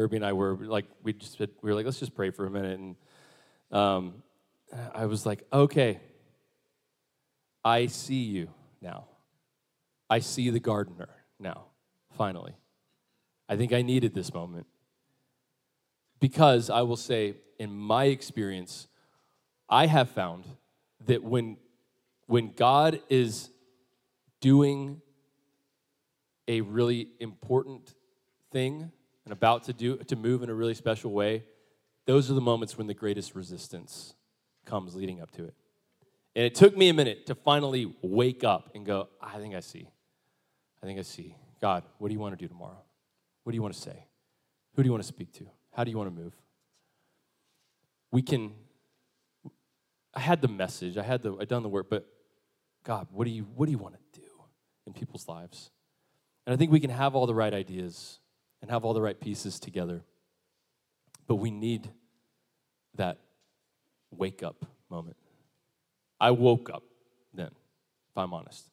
Kirby 0.00 0.16
and 0.16 0.24
I 0.24 0.32
were 0.32 0.56
like, 0.56 0.86
we 1.02 1.12
just 1.12 1.38
we 1.38 1.46
were 1.60 1.74
like, 1.74 1.84
let's 1.84 2.00
just 2.00 2.14
pray 2.14 2.30
for 2.30 2.46
a 2.46 2.50
minute, 2.50 2.80
and 2.80 2.96
um, 3.70 4.22
I 4.94 5.04
was 5.04 5.26
like, 5.26 5.44
okay, 5.52 6.00
I 7.62 7.84
see 7.84 8.22
you 8.22 8.48
now. 8.80 9.08
I 10.08 10.20
see 10.20 10.48
the 10.48 10.58
gardener 10.58 11.10
now. 11.38 11.66
Finally, 12.16 12.54
I 13.46 13.56
think 13.56 13.74
I 13.74 13.82
needed 13.82 14.14
this 14.14 14.32
moment 14.32 14.66
because 16.18 16.70
I 16.70 16.80
will 16.80 16.96
say 16.96 17.34
in 17.58 17.70
my 17.70 18.04
experience, 18.04 18.88
I 19.68 19.84
have 19.84 20.08
found 20.08 20.46
that 21.04 21.22
when, 21.22 21.58
when 22.24 22.52
God 22.52 23.02
is 23.10 23.50
doing 24.40 25.02
a 26.48 26.62
really 26.62 27.10
important 27.20 27.94
thing 28.50 28.92
and 29.30 29.32
about 29.32 29.64
to 29.64 29.72
do 29.72 29.96
to 29.96 30.16
move 30.16 30.42
in 30.42 30.50
a 30.50 30.54
really 30.54 30.74
special 30.74 31.12
way, 31.12 31.44
those 32.06 32.30
are 32.30 32.34
the 32.34 32.40
moments 32.40 32.76
when 32.76 32.88
the 32.88 32.94
greatest 32.94 33.34
resistance 33.34 34.14
comes 34.66 34.96
leading 34.96 35.20
up 35.20 35.30
to 35.30 35.44
it. 35.44 35.54
And 36.34 36.44
it 36.44 36.54
took 36.54 36.76
me 36.76 36.88
a 36.88 36.94
minute 36.94 37.26
to 37.26 37.34
finally 37.34 37.94
wake 38.02 38.44
up 38.44 38.70
and 38.74 38.84
go, 38.84 39.08
I 39.20 39.38
think 39.38 39.54
I 39.54 39.60
see. 39.60 39.88
I 40.82 40.86
think 40.86 40.98
I 40.98 41.02
see. 41.02 41.36
God, 41.60 41.84
what 41.98 42.08
do 42.08 42.14
you 42.14 42.20
want 42.20 42.36
to 42.36 42.44
do 42.44 42.48
tomorrow? 42.48 42.82
What 43.44 43.52
do 43.52 43.56
you 43.56 43.62
want 43.62 43.74
to 43.74 43.80
say? 43.80 44.06
Who 44.74 44.82
do 44.82 44.86
you 44.86 44.92
want 44.92 45.04
to 45.04 45.08
speak 45.08 45.32
to? 45.34 45.46
How 45.72 45.84
do 45.84 45.90
you 45.90 45.96
want 45.96 46.14
to 46.14 46.22
move? 46.22 46.34
we 48.10 48.22
can 48.22 48.52
I 50.12 50.20
had 50.20 50.42
the 50.42 50.48
message, 50.48 50.96
I 50.96 51.02
had 51.02 51.22
the 51.22 51.36
I 51.40 51.44
done 51.44 51.62
the 51.62 51.68
work, 51.68 51.86
but 51.88 52.06
God, 52.84 53.06
what 53.12 53.24
do 53.24 53.30
you 53.30 53.46
what 53.54 53.66
do 53.66 53.72
you 53.72 53.78
want 53.78 53.94
to 53.94 54.20
do 54.20 54.26
in 54.86 54.92
people's 54.92 55.28
lives? 55.28 55.70
And 56.46 56.54
I 56.54 56.56
think 56.56 56.72
we 56.72 56.80
can 56.80 56.90
have 56.90 57.14
all 57.14 57.26
the 57.26 57.34
right 57.34 57.52
ideas 57.52 58.18
and 58.62 58.70
have 58.70 58.84
all 58.84 58.94
the 58.94 59.02
right 59.02 59.18
pieces 59.18 59.58
together. 59.58 60.02
But 61.26 61.36
we 61.36 61.50
need 61.50 61.90
that 62.94 63.18
wake 64.10 64.42
up 64.42 64.66
moment. 64.90 65.16
I 66.20 66.32
woke 66.32 66.70
up 66.70 66.82
then, 67.32 67.50
if 68.10 68.18
I'm 68.18 68.34
honest. 68.34 68.64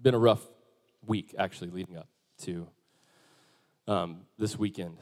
Been 0.00 0.14
a 0.14 0.18
rough 0.18 0.42
week, 1.06 1.34
actually, 1.38 1.70
leading 1.70 1.96
up 1.96 2.08
to 2.42 2.66
um, 3.86 4.22
this 4.38 4.58
weekend. 4.58 4.98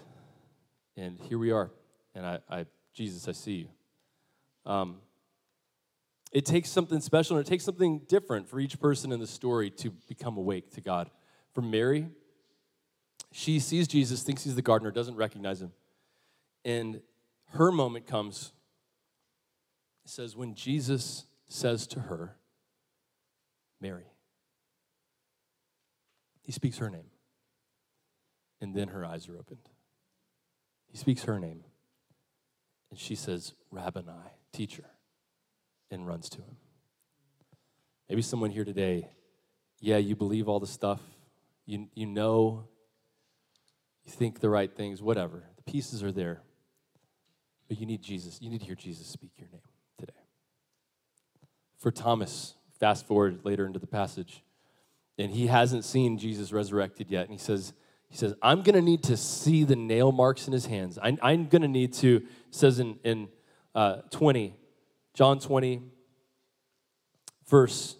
And 0.96 1.18
here 1.28 1.38
we 1.38 1.50
are. 1.50 1.70
And 2.14 2.26
I, 2.26 2.38
I 2.48 2.66
Jesus, 2.92 3.26
I 3.28 3.32
see 3.32 3.52
you. 3.52 4.70
Um, 4.70 4.96
it 6.32 6.44
takes 6.44 6.68
something 6.68 7.00
special 7.00 7.36
and 7.36 7.46
it 7.46 7.48
takes 7.48 7.64
something 7.64 8.02
different 8.08 8.48
for 8.48 8.60
each 8.60 8.78
person 8.78 9.10
in 9.10 9.18
the 9.18 9.26
story 9.26 9.70
to 9.70 9.90
become 10.06 10.36
awake 10.36 10.70
to 10.74 10.80
God. 10.80 11.10
For 11.54 11.62
Mary, 11.62 12.08
she 13.32 13.60
sees 13.60 13.86
Jesus, 13.86 14.22
thinks 14.22 14.44
he's 14.44 14.56
the 14.56 14.62
gardener, 14.62 14.90
doesn't 14.90 15.16
recognize 15.16 15.62
him. 15.62 15.72
And 16.64 17.00
her 17.52 17.70
moment 17.70 18.06
comes. 18.06 18.52
It 20.04 20.10
says, 20.10 20.36
when 20.36 20.54
Jesus 20.54 21.24
says 21.48 21.86
to 21.88 22.00
her, 22.00 22.36
Mary, 23.80 24.06
he 26.42 26.52
speaks 26.52 26.78
her 26.78 26.90
name. 26.90 27.10
And 28.60 28.74
then 28.74 28.88
her 28.88 29.04
eyes 29.04 29.28
are 29.28 29.38
opened. 29.38 29.68
He 30.88 30.98
speaks 30.98 31.24
her 31.24 31.38
name. 31.38 31.64
And 32.90 32.98
she 32.98 33.14
says, 33.14 33.54
Rabboni, 33.70 34.08
teacher, 34.52 34.84
and 35.90 36.06
runs 36.06 36.28
to 36.30 36.38
him. 36.38 36.56
Maybe 38.08 38.22
someone 38.22 38.50
here 38.50 38.64
today, 38.64 39.08
yeah, 39.78 39.98
you 39.98 40.16
believe 40.16 40.48
all 40.48 40.58
the 40.58 40.66
stuff, 40.66 41.00
you, 41.64 41.88
you 41.94 42.06
know, 42.06 42.64
you 44.10 44.16
think 44.16 44.40
the 44.40 44.50
right 44.50 44.74
things, 44.74 45.00
whatever. 45.02 45.44
The 45.56 45.70
pieces 45.70 46.02
are 46.02 46.12
there. 46.12 46.42
But 47.68 47.78
you 47.78 47.86
need 47.86 48.02
Jesus. 48.02 48.40
You 48.40 48.50
need 48.50 48.60
to 48.60 48.66
hear 48.66 48.74
Jesus 48.74 49.06
speak 49.06 49.30
your 49.38 49.48
name 49.50 49.60
today. 49.98 50.12
For 51.78 51.90
Thomas, 51.90 52.54
fast 52.78 53.06
forward 53.06 53.40
later 53.44 53.66
into 53.66 53.78
the 53.78 53.86
passage, 53.86 54.42
and 55.18 55.30
he 55.30 55.46
hasn't 55.46 55.84
seen 55.84 56.18
Jesus 56.18 56.52
resurrected 56.52 57.10
yet. 57.10 57.22
And 57.22 57.32
he 57.32 57.38
says, 57.38 57.72
he 58.08 58.16
says, 58.16 58.34
I'm 58.42 58.62
going 58.62 58.74
to 58.74 58.82
need 58.82 59.04
to 59.04 59.16
see 59.16 59.64
the 59.64 59.76
nail 59.76 60.10
marks 60.10 60.46
in 60.46 60.52
his 60.52 60.66
hands. 60.66 60.98
I, 60.98 61.16
am 61.22 61.46
going 61.46 61.62
to 61.62 61.68
need 61.68 61.92
to, 61.94 62.26
says 62.50 62.80
in, 62.80 62.98
in 63.04 63.28
uh, 63.74 63.98
20, 64.10 64.56
John 65.14 65.38
20, 65.38 65.82
verse 67.46 67.96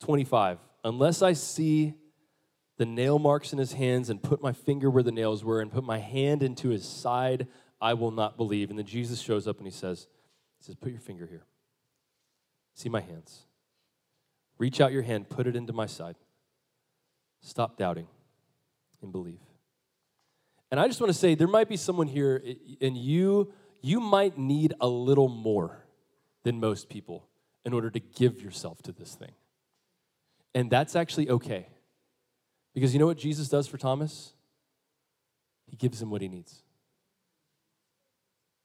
25. 0.00 0.58
Unless 0.84 1.22
I 1.22 1.32
see 1.32 1.94
the 2.82 2.86
nail 2.86 3.20
marks 3.20 3.52
in 3.52 3.60
his 3.60 3.74
hands 3.74 4.10
and 4.10 4.20
put 4.20 4.42
my 4.42 4.52
finger 4.52 4.90
where 4.90 5.04
the 5.04 5.12
nails 5.12 5.44
were 5.44 5.60
and 5.60 5.70
put 5.70 5.84
my 5.84 5.98
hand 5.98 6.42
into 6.42 6.70
his 6.70 6.84
side, 6.84 7.46
I 7.80 7.94
will 7.94 8.10
not 8.10 8.36
believe. 8.36 8.70
And 8.70 8.78
then 8.78 8.86
Jesus 8.86 9.20
shows 9.20 9.46
up 9.46 9.58
and 9.58 9.66
he 9.68 9.72
says, 9.72 10.08
he 10.58 10.64
says, 10.64 10.74
Put 10.74 10.90
your 10.90 11.00
finger 11.00 11.24
here. 11.28 11.44
See 12.74 12.88
my 12.88 13.00
hands. 13.00 13.42
Reach 14.58 14.80
out 14.80 14.90
your 14.90 15.02
hand, 15.02 15.28
put 15.28 15.46
it 15.46 15.54
into 15.54 15.72
my 15.72 15.86
side. 15.86 16.16
Stop 17.40 17.76
doubting 17.76 18.08
and 19.00 19.12
believe. 19.12 19.38
And 20.72 20.80
I 20.80 20.88
just 20.88 21.00
want 21.00 21.12
to 21.12 21.18
say 21.18 21.36
there 21.36 21.46
might 21.46 21.68
be 21.68 21.76
someone 21.76 22.08
here 22.08 22.42
and 22.80 22.96
you 22.96 23.52
you 23.80 24.00
might 24.00 24.36
need 24.36 24.74
a 24.80 24.88
little 24.88 25.28
more 25.28 25.86
than 26.42 26.58
most 26.58 26.88
people 26.88 27.28
in 27.64 27.74
order 27.74 27.90
to 27.90 28.00
give 28.00 28.42
yourself 28.42 28.82
to 28.82 28.90
this 28.90 29.14
thing. 29.14 29.34
And 30.52 30.68
that's 30.68 30.96
actually 30.96 31.30
okay. 31.30 31.68
Because 32.74 32.92
you 32.92 33.00
know 33.00 33.06
what 33.06 33.18
Jesus 33.18 33.48
does 33.48 33.66
for 33.66 33.76
Thomas? 33.76 34.32
He 35.66 35.76
gives 35.76 36.00
him 36.00 36.10
what 36.10 36.22
he 36.22 36.28
needs. 36.28 36.62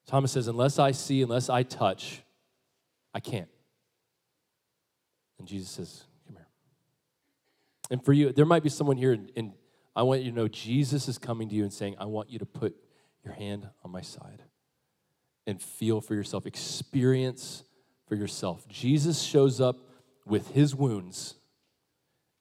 Thomas 0.05 0.31
says, 0.31 0.47
Unless 0.47 0.79
I 0.79 0.91
see, 0.91 1.21
unless 1.21 1.49
I 1.49 1.63
touch, 1.63 2.21
I 3.13 3.19
can't. 3.19 3.49
And 5.39 5.47
Jesus 5.47 5.69
says, 5.69 6.03
Come 6.25 6.37
here. 6.37 6.47
And 7.91 8.03
for 8.03 8.13
you, 8.13 8.31
there 8.31 8.45
might 8.45 8.63
be 8.63 8.69
someone 8.69 8.97
here, 8.97 9.17
and 9.35 9.53
I 9.95 10.03
want 10.03 10.21
you 10.21 10.31
to 10.31 10.35
know 10.35 10.47
Jesus 10.47 11.07
is 11.07 11.17
coming 11.17 11.49
to 11.49 11.55
you 11.55 11.63
and 11.63 11.73
saying, 11.73 11.95
I 11.99 12.05
want 12.05 12.29
you 12.29 12.39
to 12.39 12.45
put 12.45 12.75
your 13.23 13.33
hand 13.33 13.67
on 13.83 13.91
my 13.91 14.01
side 14.01 14.43
and 15.45 15.61
feel 15.61 16.01
for 16.01 16.13
yourself, 16.13 16.45
experience 16.45 17.63
for 18.07 18.15
yourself. 18.15 18.67
Jesus 18.67 19.21
shows 19.21 19.59
up 19.59 19.77
with 20.25 20.49
his 20.51 20.75
wounds 20.75 21.35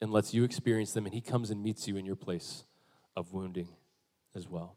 and 0.01 0.13
lets 0.13 0.35
you 0.35 0.45
experience 0.45 0.93
them, 0.93 1.07
and 1.07 1.15
he 1.15 1.21
comes 1.21 1.51
and 1.51 1.63
meets 1.63 1.89
you 1.89 1.97
in 1.97 2.05
your 2.05 2.17
place 2.17 2.65
of 3.17 3.33
wounding 3.33 3.69
as 4.35 4.49
well. 4.49 4.77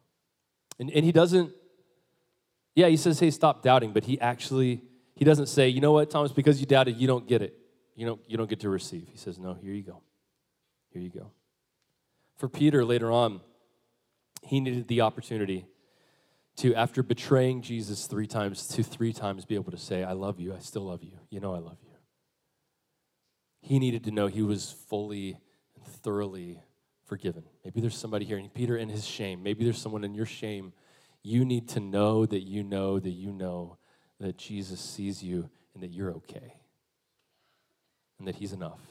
And, 0.79 0.89
and 0.91 1.03
he 1.03 1.11
doesn't, 1.11 1.51
yeah, 2.75 2.87
he 2.87 2.97
says, 2.97 3.19
hey, 3.19 3.31
stop 3.31 3.61
doubting, 3.61 3.91
but 3.91 4.05
he 4.05 4.19
actually, 4.21 4.81
he 5.15 5.25
doesn't 5.25 5.47
say, 5.47 5.67
you 5.67 5.81
know 5.81 5.91
what, 5.91 6.09
Thomas, 6.09 6.31
because 6.31 6.59
you 6.59 6.65
doubted, 6.65 6.97
you 6.97 7.07
don't 7.07 7.27
get 7.27 7.41
it 7.41 7.59
you 7.99 8.05
don't, 8.05 8.21
you 8.27 8.37
don't 8.37 8.49
get 8.49 8.61
to 8.61 8.69
receive. 8.69 9.09
He 9.11 9.17
says, 9.17 9.37
No, 9.37 9.55
here 9.55 9.73
you 9.73 9.83
go. 9.83 10.01
Here 10.91 11.01
you 11.01 11.09
go. 11.09 11.31
For 12.37 12.47
Peter, 12.47 12.85
later 12.85 13.11
on, 13.11 13.41
he 14.41 14.61
needed 14.61 14.87
the 14.87 15.01
opportunity 15.01 15.65
to, 16.55 16.73
after 16.75 17.03
betraying 17.03 17.61
Jesus 17.61 18.07
three 18.07 18.25
times, 18.25 18.67
to 18.69 18.83
three 18.83 19.11
times 19.11 19.43
be 19.43 19.55
able 19.55 19.71
to 19.71 19.77
say, 19.77 20.05
I 20.05 20.13
love 20.13 20.39
you. 20.39 20.55
I 20.55 20.59
still 20.59 20.83
love 20.83 21.03
you. 21.03 21.11
You 21.29 21.41
know 21.41 21.53
I 21.53 21.59
love 21.59 21.75
you. 21.83 21.88
He 23.61 23.79
needed 23.79 24.03
to 24.05 24.11
know 24.11 24.27
he 24.27 24.41
was 24.41 24.71
fully 24.71 25.37
and 25.75 25.85
thoroughly 25.85 26.63
forgiven. 27.05 27.43
Maybe 27.63 27.81
there's 27.81 27.97
somebody 27.97 28.25
here, 28.25 28.37
and 28.37 28.53
Peter 28.53 28.77
in 28.77 28.89
his 28.89 29.05
shame, 29.05 29.43
maybe 29.43 29.63
there's 29.63 29.81
someone 29.81 30.03
in 30.03 30.13
your 30.13 30.25
shame. 30.25 30.73
You 31.23 31.43
need 31.43 31.67
to 31.69 31.79
know 31.79 32.25
that 32.25 32.41
you 32.41 32.63
know 32.63 32.99
that 32.99 33.09
you 33.09 33.31
know 33.31 33.77
that 34.19 34.37
Jesus 34.37 34.79
sees 34.79 35.23
you 35.23 35.49
and 35.73 35.83
that 35.83 35.91
you're 35.91 36.11
okay 36.11 36.55
and 38.19 38.27
that 38.27 38.35
He's 38.35 38.53
enough, 38.53 38.81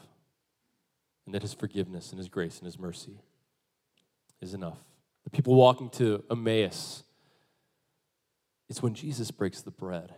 and 1.27 1.35
that 1.35 1.43
His 1.43 1.53
forgiveness 1.53 2.11
and 2.11 2.19
His 2.19 2.29
grace 2.29 2.59
and 2.59 2.67
His 2.67 2.79
mercy 2.79 3.21
is 4.41 4.55
enough. 4.55 4.79
The 5.25 5.31
people 5.31 5.55
walking 5.55 5.91
to 5.91 6.25
Emmaus, 6.31 7.05
it's 8.69 8.83
when 8.83 8.95
Jesus 8.95 9.31
breaks 9.31 9.61
the 9.61 9.71
bread 9.71 10.15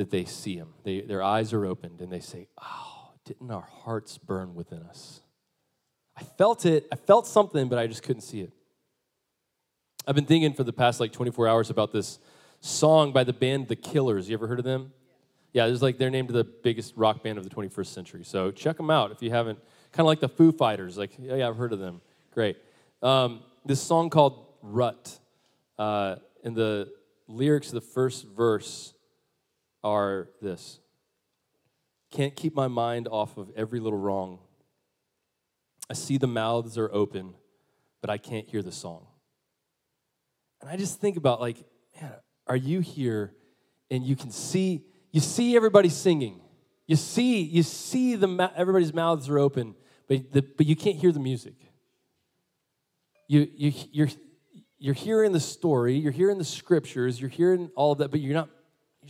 that 0.00 0.10
they 0.10 0.24
see 0.24 0.56
Him. 0.56 0.68
They, 0.82 1.02
their 1.02 1.22
eyes 1.22 1.52
are 1.52 1.66
opened 1.66 2.00
and 2.00 2.10
they 2.10 2.20
say, 2.20 2.48
Oh, 2.60 3.10
didn't 3.26 3.50
our 3.50 3.68
hearts 3.84 4.16
burn 4.16 4.54
within 4.54 4.82
us? 4.82 5.20
I 6.16 6.22
felt 6.22 6.64
it. 6.64 6.88
I 6.90 6.96
felt 6.96 7.26
something, 7.26 7.68
but 7.68 7.78
I 7.78 7.86
just 7.86 8.02
couldn't 8.02 8.22
see 8.22 8.40
it. 8.40 8.52
I've 10.06 10.14
been 10.14 10.24
thinking 10.24 10.54
for 10.54 10.64
the 10.64 10.72
past 10.72 11.00
like 11.00 11.12
24 11.12 11.46
hours 11.46 11.68
about 11.68 11.92
this 11.92 12.18
song 12.60 13.12
by 13.12 13.24
the 13.24 13.34
band 13.34 13.68
The 13.68 13.76
Killers. 13.76 14.28
You 14.28 14.34
ever 14.34 14.46
heard 14.46 14.58
of 14.58 14.64
them? 14.64 14.92
Yeah, 15.52 15.66
there's 15.66 15.82
like 15.82 15.98
they're 15.98 16.10
named 16.10 16.30
the 16.30 16.44
biggest 16.44 16.94
rock 16.96 17.22
band 17.22 17.36
of 17.36 17.44
the 17.44 17.50
21st 17.50 17.86
century. 17.86 18.24
So 18.24 18.50
check 18.50 18.78
them 18.78 18.90
out 18.90 19.12
if 19.12 19.20
you 19.20 19.30
haven't. 19.30 19.58
Kind 19.92 20.00
of 20.00 20.06
like 20.06 20.20
the 20.20 20.28
Foo 20.30 20.50
Fighters. 20.50 20.96
Like, 20.96 21.12
yeah, 21.18 21.36
yeah 21.36 21.48
I've 21.48 21.56
heard 21.56 21.74
of 21.74 21.78
them. 21.78 22.00
Great. 22.32 22.56
Um, 23.02 23.40
this 23.66 23.82
song 23.82 24.08
called 24.08 24.46
Rut. 24.62 25.18
Uh, 25.78 26.16
and 26.42 26.56
the 26.56 26.90
lyrics 27.28 27.68
of 27.68 27.74
the 27.74 27.80
first 27.82 28.26
verse 28.26 28.94
are 29.82 30.28
this 30.40 30.80
Can't 32.10 32.34
keep 32.34 32.54
my 32.54 32.68
mind 32.68 33.08
off 33.08 33.36
of 33.36 33.50
every 33.56 33.80
little 33.80 33.98
wrong. 33.98 34.38
I 35.88 35.94
see 35.94 36.18
the 36.18 36.28
mouths 36.28 36.78
are 36.78 36.92
open, 36.92 37.34
but 38.00 38.10
I 38.10 38.18
can't 38.18 38.48
hear 38.48 38.62
the 38.62 38.72
song. 38.72 39.06
And 40.60 40.70
I 40.70 40.76
just 40.76 41.00
think 41.00 41.16
about, 41.16 41.40
like, 41.40 41.56
man, 42.00 42.12
are 42.46 42.56
you 42.56 42.80
here 42.80 43.34
and 43.90 44.04
you 44.04 44.14
can 44.14 44.30
see 44.30 44.84
you 45.12 45.20
see 45.20 45.56
everybody 45.56 45.88
singing. 45.88 46.40
You 46.86 46.96
see, 46.96 47.42
you 47.42 47.62
see 47.62 48.16
the 48.16 48.50
everybody's 48.56 48.94
mouths 48.94 49.28
are 49.28 49.38
open, 49.38 49.74
but, 50.08 50.32
the, 50.32 50.42
but 50.42 50.66
you 50.66 50.76
can't 50.76 50.96
hear 50.96 51.12
the 51.12 51.20
music. 51.20 51.54
You, 53.28 53.48
you, 53.54 53.72
you're, 53.92 54.08
you're 54.78 54.94
hearing 54.94 55.32
the 55.32 55.40
story, 55.40 55.94
you're 55.94 56.12
hearing 56.12 56.38
the 56.38 56.44
scriptures, 56.44 57.20
you're 57.20 57.30
hearing 57.30 57.70
all 57.76 57.92
of 57.92 57.98
that, 57.98 58.10
but 58.10 58.20
you're 58.20 58.34
not, 58.34 58.48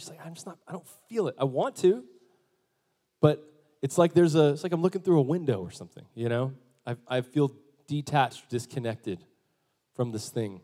just 0.01 0.11
like, 0.11 0.25
I'm 0.25 0.35
just 0.35 0.47
not, 0.47 0.59
I 0.67 0.73
don't 0.73 0.87
feel 1.09 1.29
it. 1.29 1.37
I 1.39 1.45
want 1.45 1.77
to, 1.77 2.05
but 3.21 3.45
it's 3.83 3.99
like 3.99 4.15
there's 4.15 4.35
a, 4.35 4.51
it's 4.51 4.63
like 4.63 4.73
I'm 4.73 4.83
looking 4.83 5.03
through 5.03 5.19
a 5.19 5.23
window 5.23 5.63
or 5.63 5.71
something, 5.71 6.05
you 6.15 6.29
know? 6.29 6.53
I, 6.87 6.97
I 7.09 7.21
feel 7.21 7.53
detached, 7.87 8.49
disconnected 8.49 9.25
from 9.95 10.13
this 10.13 10.29
thing 10.29 10.61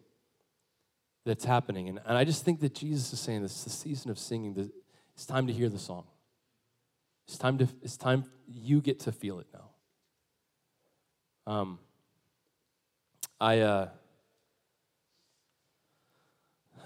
that's 1.25 1.44
happening. 1.44 1.88
And, 1.88 2.01
and 2.05 2.16
I 2.16 2.25
just 2.25 2.44
think 2.44 2.61
that 2.61 2.75
Jesus 2.75 3.12
is 3.12 3.20
saying 3.20 3.42
this, 3.42 3.64
the 3.64 3.70
season 3.70 4.11
of 4.11 4.18
singing, 4.18 4.55
the, 4.55 4.70
it's 5.14 5.27
time 5.27 5.46
to 5.46 5.53
hear 5.53 5.68
the 5.68 5.79
song. 5.79 6.05
It's 7.27 7.38
time 7.38 7.59
to 7.59 7.68
it's 7.83 7.96
time 7.96 8.25
you 8.46 8.81
get 8.81 9.01
to 9.01 9.12
feel 9.12 9.40
it 9.40 9.49
now. 9.53 9.70
Um, 11.53 11.79
I 13.40 13.61
uh, 13.61 13.88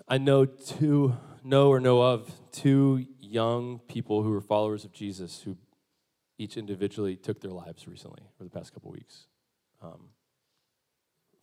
I 0.09 0.17
know 0.19 0.47
two 0.47 1.15
know 1.45 1.69
or 1.69 1.79
know 1.79 2.01
of 2.01 2.31
two 2.53 3.07
young 3.21 3.81
people 3.89 4.23
who 4.23 4.33
are 4.33 4.41
followers 4.41 4.85
of 4.85 4.93
Jesus 4.93 5.43
who 5.43 5.57
each 6.39 6.57
individually 6.57 7.17
took 7.17 7.41
their 7.41 7.51
lives 7.51 7.87
recently 7.87 8.23
over 8.39 8.49
the 8.49 8.51
past 8.51 8.73
couple 8.73 8.91
weeks. 8.91 9.27
Um, 9.83 10.09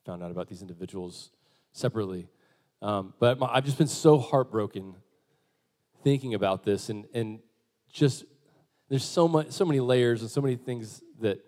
found 0.05 0.23
out 0.23 0.31
about 0.31 0.47
these 0.47 0.61
individuals 0.61 1.31
separately, 1.71 2.29
um, 2.81 3.13
but 3.19 3.39
my, 3.39 3.47
I've 3.47 3.65
just 3.65 3.77
been 3.77 3.87
so 3.87 4.17
heartbroken 4.17 4.95
thinking 6.03 6.33
about 6.33 6.63
this 6.63 6.89
and, 6.89 7.05
and 7.13 7.39
just 7.91 8.25
There's 8.89 9.03
so 9.03 9.27
much, 9.27 9.51
so 9.51 9.65
many 9.65 9.79
layers 9.79 10.21
and 10.21 10.31
so 10.31 10.41
many 10.41 10.55
things 10.55 11.01
that 11.19 11.39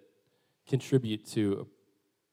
contribute 0.67 1.25
to 1.31 1.67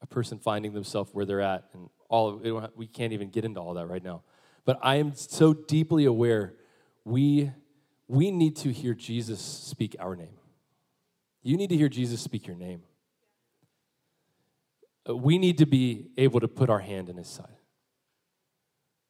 a, 0.00 0.04
a 0.04 0.06
person 0.06 0.38
finding 0.38 0.74
themselves 0.74 1.10
where 1.14 1.24
they're 1.24 1.40
at, 1.40 1.64
and 1.72 1.88
all 2.08 2.28
of 2.28 2.72
we 2.76 2.86
can't 2.86 3.12
even 3.12 3.30
get 3.30 3.44
into 3.44 3.60
all 3.60 3.74
that 3.74 3.86
right 3.86 4.02
now. 4.02 4.22
But 4.64 4.78
I 4.82 4.96
am 4.96 5.14
so 5.14 5.54
deeply 5.54 6.06
aware 6.06 6.54
we 7.06 7.52
we 8.08 8.30
need 8.30 8.56
to 8.56 8.72
hear 8.72 8.94
Jesus 8.94 9.40
speak 9.40 9.96
our 9.98 10.14
name. 10.14 10.38
You 11.42 11.56
need 11.56 11.70
to 11.70 11.76
hear 11.76 11.88
Jesus 11.88 12.20
speak 12.20 12.46
your 12.46 12.56
name. 12.56 12.82
Uh, 15.08 15.16
we 15.16 15.38
need 15.38 15.58
to 15.58 15.66
be 15.66 16.08
able 16.16 16.40
to 16.40 16.48
put 16.48 16.68
our 16.68 16.80
hand 16.80 17.08
in 17.08 17.16
his 17.16 17.28
side. 17.28 17.46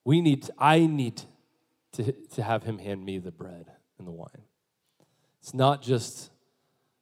We 0.05 0.21
need, 0.21 0.49
I 0.59 0.87
need 0.87 1.23
to, 1.93 2.13
to 2.13 2.43
have 2.43 2.63
him 2.63 2.79
hand 2.79 3.05
me 3.05 3.19
the 3.19 3.33
bread 3.33 3.67
and 3.99 4.07
the 4.07 4.13
wine. 4.13 4.45
It's 5.41 5.53
not 5.53 5.83
just, 5.83 6.31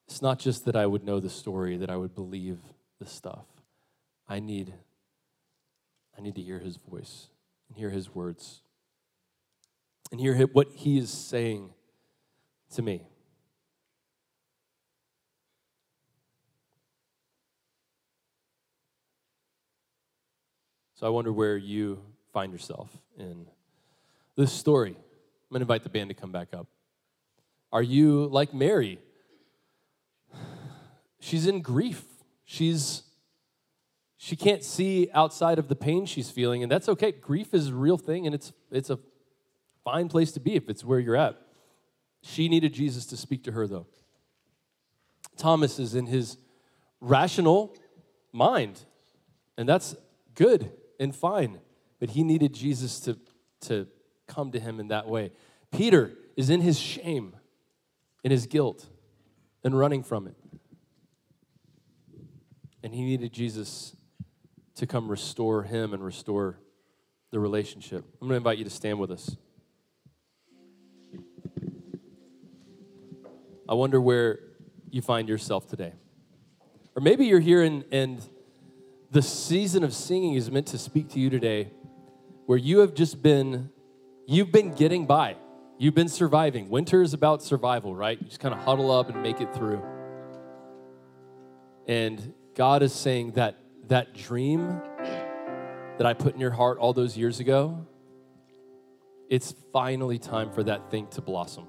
it's 0.09 0.23
not 0.23 0.39
just 0.39 0.65
that 0.65 0.77
I 0.77 0.87
would 0.87 1.05
know 1.05 1.21
the 1.21 1.31
story, 1.31 1.77
that 1.77 1.91
I 1.91 1.97
would 1.97 2.15
believe 2.15 2.59
the 2.99 3.07
stuff. 3.07 3.47
I 4.29 4.41
need, 4.41 4.73
I 6.17 6.23
need 6.23 6.35
to 6.37 6.43
hear 6.43 6.59
his 6.59 6.77
voice 6.77 7.29
and 7.69 7.77
hear 7.77 7.91
his 7.91 8.15
words 8.15 8.63
and 10.11 10.21
hear 10.21 10.35
what 10.47 10.69
he 10.75 10.99
is 10.99 11.11
saying 11.11 11.71
to 12.75 12.83
me. 12.83 13.07
So 20.95 21.07
I 21.07 21.11
wonder 21.11 21.33
where 21.33 21.57
you 21.57 22.01
find 22.33 22.53
yourself 22.53 22.97
in 23.19 23.47
this 24.37 24.53
story. 24.53 24.90
I'm 24.90 24.97
going 25.51 25.61
to 25.61 25.64
invite 25.64 25.83
the 25.83 25.88
band 25.88 26.11
to 26.11 26.14
come 26.14 26.33
back 26.33 26.55
up. 26.55 26.67
Are 27.73 27.83
you 27.83 28.27
like 28.27 28.55
Mary? 28.55 29.01
She's 31.21 31.47
in 31.47 31.61
grief. 31.61 32.05
She's 32.45 33.03
she 34.17 34.37
can't 34.37 34.62
see 34.64 35.11
outside 35.12 35.59
of 35.59 35.69
the 35.69 35.77
pain 35.77 36.07
she's 36.07 36.31
feeling 36.31 36.62
and 36.62 36.73
that's 36.73 36.88
okay. 36.88 37.12
Grief 37.12 37.53
is 37.53 37.69
a 37.69 37.75
real 37.75 37.99
thing 37.99 38.27
and 38.27 38.35
it's 38.35 38.53
it's 38.71 38.90
a 38.90 38.99
fine 39.85 40.09
place 40.09 40.33
to 40.33 40.40
be 40.40 40.55
if 40.55 40.68
it's 40.68 40.85
where 40.85 40.99
you're 40.99 41.16
at. 41.16 41.40
She 42.23 42.49
needed 42.49 42.73
Jesus 42.73 43.07
to 43.07 43.16
speak 43.16 43.44
to 43.44 43.53
her 43.53 43.66
though. 43.66 43.87
Thomas 45.37 45.79
is 45.79 45.94
in 45.94 46.07
his 46.07 46.38
rational 47.01 47.77
mind 48.33 48.81
and 49.57 49.68
that's 49.68 49.94
good 50.35 50.73
and 50.99 51.14
fine. 51.14 51.61
But 52.01 52.11
he 52.11 52.23
needed 52.23 52.53
Jesus 52.55 53.01
to, 53.01 53.18
to 53.62 53.87
come 54.27 54.51
to 54.53 54.61
him 54.61 54.81
in 54.81 54.88
that 54.88 55.07
way. 55.07 55.33
Peter 55.70 56.12
is 56.37 56.51
in 56.51 56.61
his 56.61 56.79
shame, 56.79 57.37
in 58.23 58.31
his 58.31 58.47
guilt, 58.47 58.87
and 59.62 59.79
running 59.79 60.03
from 60.03 60.27
it. 60.27 60.37
And 62.83 62.94
he 62.94 63.03
needed 63.03 63.33
Jesus 63.33 63.97
to 64.77 64.87
come 64.87 65.09
restore 65.09 65.62
him 65.62 65.94
and 65.94 66.05
restore 66.05 66.59
the 67.31 67.40
relationship. 67.40 68.05
I'm 68.20 68.29
going 68.29 68.31
to 68.31 68.37
invite 68.37 68.59
you 68.59 68.64
to 68.64 68.70
stand 68.70 68.99
with 68.99 69.11
us. 69.11 69.37
I 73.68 73.74
wonder 73.74 74.00
where 74.00 74.40
you 74.90 75.03
find 75.03 75.29
yourself 75.29 75.68
today. 75.68 75.92
Or 76.96 77.03
maybe 77.03 77.27
you're 77.27 77.40
here 77.40 77.62
and, 77.62 77.85
and 77.90 78.22
the 79.11 79.22
season 79.22 79.85
of 79.85 79.92
singing 79.92 80.35
is 80.35 80.50
meant 80.50 80.68
to 80.68 80.79
speak 80.79 81.09
to 81.11 81.20
you 81.20 81.31
today 81.31 81.70
where 82.46 82.59
you 82.59 82.79
have 82.79 82.94
just 82.94 83.22
been 83.22 83.70
you've 84.27 84.53
been 84.53 84.72
getting 84.72 85.07
by. 85.07 85.37
You've 85.79 85.94
been 85.94 86.09
surviving. 86.09 86.68
Winter 86.68 87.03
is 87.03 87.14
about 87.14 87.42
survival 87.42 87.94
right? 87.94 88.20
You 88.20 88.27
just 88.27 88.40
kind 88.40 88.55
of 88.55 88.61
huddle 88.61 88.90
up 88.90 89.09
and 89.09 89.22
make 89.22 89.40
it 89.40 89.55
through. 89.55 89.83
And 91.88 92.35
god 92.55 92.83
is 92.83 92.92
saying 92.92 93.33
that 93.33 93.59
that 93.88 94.14
dream 94.14 94.81
that 95.98 96.07
i 96.07 96.12
put 96.14 96.35
in 96.35 96.40
your 96.40 96.50
heart 96.50 96.79
all 96.79 96.92
those 96.92 97.16
years 97.16 97.40
ago 97.40 97.87
it's 99.29 99.55
finally 99.72 100.18
time 100.18 100.50
for 100.53 100.62
that 100.62 100.90
thing 100.90 101.07
to 101.09 101.20
blossom 101.20 101.66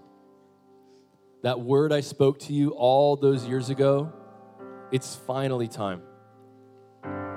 that 1.46 1.62
word 1.62 1.94
i 1.94 2.02
spoke 2.02 2.38
to 2.40 2.54
you 2.54 2.72
all 2.72 3.16
those 3.16 3.46
years 3.46 3.70
ago 3.70 4.12
it's 4.92 5.16
finally 5.16 5.68
time 5.68 6.02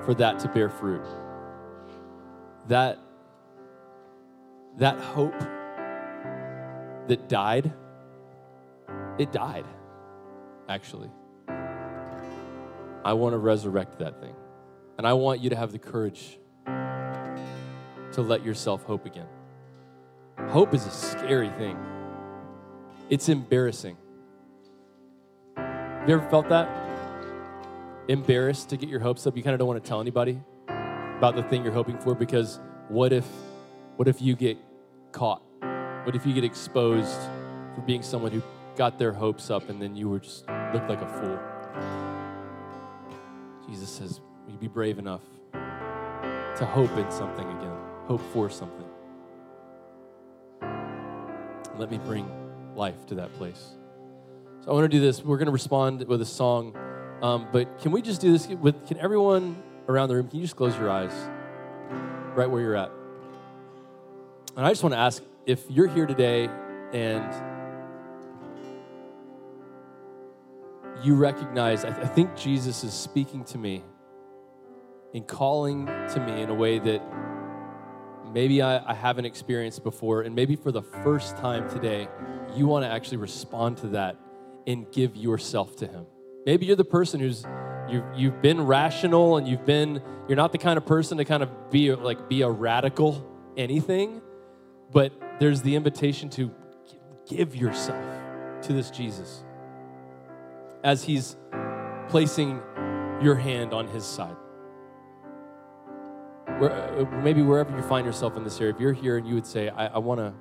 for 0.05 0.13
that 0.15 0.39
to 0.39 0.47
bear 0.47 0.69
fruit. 0.69 1.05
That, 2.67 2.99
that 4.77 4.99
hope 4.99 5.39
that 7.07 7.27
died, 7.27 7.73
it 9.17 9.31
died, 9.31 9.65
actually. 10.67 11.11
I 13.03 13.13
want 13.13 13.33
to 13.33 13.37
resurrect 13.37 13.99
that 13.99 14.19
thing. 14.19 14.35
And 14.97 15.07
I 15.07 15.13
want 15.13 15.41
you 15.41 15.49
to 15.49 15.55
have 15.55 15.71
the 15.71 15.79
courage 15.79 16.37
to 16.65 18.21
let 18.21 18.45
yourself 18.45 18.83
hope 18.83 19.05
again. 19.05 19.27
Hope 20.47 20.73
is 20.73 20.85
a 20.85 20.91
scary 20.91 21.49
thing, 21.49 21.77
it's 23.09 23.29
embarrassing. 23.29 23.97
Have 25.57 26.07
you 26.07 26.15
ever 26.15 26.29
felt 26.29 26.49
that? 26.49 26.89
embarrassed 28.09 28.69
to 28.69 28.77
get 28.77 28.89
your 28.89 28.99
hopes 28.99 29.25
up. 29.27 29.37
You 29.37 29.43
kind 29.43 29.53
of 29.53 29.59
don't 29.59 29.67
want 29.67 29.81
to 29.81 29.87
tell 29.87 30.01
anybody 30.01 30.41
about 30.67 31.35
the 31.35 31.43
thing 31.43 31.63
you're 31.63 31.71
hoping 31.71 31.97
for 31.99 32.15
because 32.15 32.59
what 32.89 33.13
if 33.13 33.25
what 33.95 34.07
if 34.07 34.21
you 34.21 34.35
get 34.35 34.57
caught? 35.11 35.43
What 36.03 36.15
if 36.15 36.25
you 36.25 36.33
get 36.33 36.43
exposed 36.43 37.19
for 37.75 37.81
being 37.81 38.01
someone 38.01 38.31
who 38.31 38.41
got 38.75 38.97
their 38.97 39.11
hopes 39.13 39.51
up 39.51 39.69
and 39.69 39.81
then 39.81 39.95
you 39.95 40.09
were 40.09 40.19
just 40.19 40.47
looked 40.73 40.89
like 40.89 41.01
a 41.01 41.07
fool? 41.07 41.39
Jesus 43.67 43.89
says, 43.89 44.21
you 44.47 44.57
be 44.57 44.67
brave 44.67 44.97
enough 44.97 45.21
to 45.51 46.65
hope 46.65 46.91
in 46.97 47.11
something 47.11 47.47
again? 47.47 47.77
Hope 48.05 48.21
for 48.33 48.49
something. 48.49 48.85
Let 51.77 51.91
me 51.91 51.99
bring 51.99 52.25
life 52.79 53.05
to 53.07 53.15
that 53.15 53.31
place. 53.33 53.75
So 54.61 54.71
I 54.71 54.73
want 54.73 54.85
to 54.85 54.97
do 54.97 55.01
this. 55.01 55.23
We're 55.23 55.37
going 55.37 55.47
to 55.47 55.51
respond 55.51 56.07
with 56.07 56.21
a 56.21 56.25
song. 56.25 56.75
Um, 57.21 57.47
but 57.51 57.79
can 57.81 57.91
we 57.91 58.01
just 58.01 58.21
do 58.21 58.31
this 58.31 58.47
with, 58.47 58.87
can 58.87 58.97
everyone 58.97 59.61
around 59.89 60.07
the 60.07 60.15
room, 60.15 60.29
can 60.29 60.39
you 60.39 60.45
just 60.45 60.55
close 60.55 60.75
your 60.77 60.89
eyes 60.89 61.11
right 62.35 62.49
where 62.49 62.61
you're 62.61 62.75
at? 62.75 62.91
And 64.55 64.65
I 64.65 64.69
just 64.69 64.81
want 64.81 64.93
to 64.93 64.99
ask 64.99 65.21
if 65.45 65.63
you're 65.69 65.87
here 65.87 66.05
today 66.05 66.49
and 66.93 67.25
you 71.03 71.15
recognize, 71.15 71.83
I, 71.85 71.91
th- 71.91 72.05
I 72.05 72.07
think 72.07 72.35
Jesus 72.35 72.83
is 72.83 72.93
speaking 72.93 73.43
to 73.45 73.57
me 73.57 73.83
and 75.13 75.27
calling 75.27 75.85
to 75.85 76.23
me 76.25 76.41
in 76.41 76.49
a 76.49 76.53
way 76.53 76.79
that 76.79 77.01
maybe 78.33 78.61
I, 78.61 78.91
I, 78.91 78.93
haven't 78.93 79.25
experienced 79.25 79.83
before, 79.83 80.21
and 80.21 80.35
maybe 80.35 80.55
for 80.55 80.71
the 80.71 80.81
first 80.81 81.37
time 81.37 81.69
today, 81.69 82.07
you 82.55 82.67
want 82.67 82.85
to 82.85 82.89
actually 82.89 83.17
respond 83.17 83.77
to 83.77 83.87
that 83.87 84.17
and 84.67 84.91
give 84.91 85.15
yourself 85.15 85.75
to 85.77 85.87
Him. 85.87 86.05
Maybe 86.45 86.65
you're 86.65 86.75
the 86.75 86.85
person 86.85 87.19
who's 87.19 87.45
you've, 87.89 88.05
you've 88.15 88.41
been 88.41 88.61
rational 88.61 89.37
and 89.37 89.47
you've 89.47 89.65
been 89.65 90.01
you're 90.27 90.35
not 90.35 90.51
the 90.51 90.57
kind 90.57 90.77
of 90.77 90.85
person 90.85 91.17
to 91.17 91.25
kind 91.25 91.43
of 91.43 91.71
be 91.71 91.93
like 91.93 92.29
be 92.29 92.41
a 92.41 92.49
radical 92.49 93.25
anything, 93.57 94.21
but 94.91 95.11
there's 95.39 95.61
the 95.61 95.75
invitation 95.75 96.29
to 96.29 96.51
give 97.27 97.55
yourself 97.55 98.03
to 98.63 98.73
this 98.73 98.89
Jesus 98.89 99.43
as 100.83 101.03
he's 101.03 101.35
placing 102.09 102.61
your 103.21 103.35
hand 103.35 103.73
on 103.73 103.87
his 103.87 104.05
side. 104.05 104.35
Where, 106.59 106.71
uh, 106.73 107.21
maybe 107.21 107.41
wherever 107.41 107.73
you 107.73 107.81
find 107.81 108.05
yourself 108.05 108.35
in 108.35 108.43
this 108.43 108.59
area, 108.59 108.73
if 108.73 108.81
you're 108.81 108.91
here 108.91 109.15
and 109.15 109.25
you 109.25 109.33
would 109.33 109.45
say, 109.45 109.69
I, 109.69 109.87
I 109.87 109.97
want 109.97 110.19
to 110.19 110.33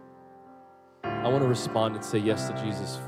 I 1.04 1.28
want 1.28 1.42
to 1.42 1.48
respond 1.48 1.94
and 1.94 2.04
say 2.04 2.18
yes 2.18 2.48
to 2.48 2.54
Jesus 2.60 2.98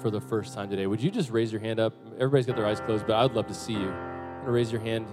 for 0.00 0.10
the 0.10 0.20
first 0.20 0.54
time 0.54 0.70
today, 0.70 0.86
would 0.86 1.02
you 1.02 1.10
just 1.10 1.30
raise 1.30 1.50
your 1.50 1.60
hand 1.60 1.80
up? 1.80 1.92
Everybody's 2.14 2.46
got 2.46 2.54
their 2.54 2.66
eyes 2.66 2.80
closed, 2.80 3.04
but 3.04 3.14
I 3.14 3.24
would 3.24 3.34
love 3.34 3.48
to 3.48 3.54
see 3.54 3.72
you. 3.72 3.90
I'm 3.90 4.46
raise 4.46 4.70
your 4.70 4.80
hand. 4.80 5.06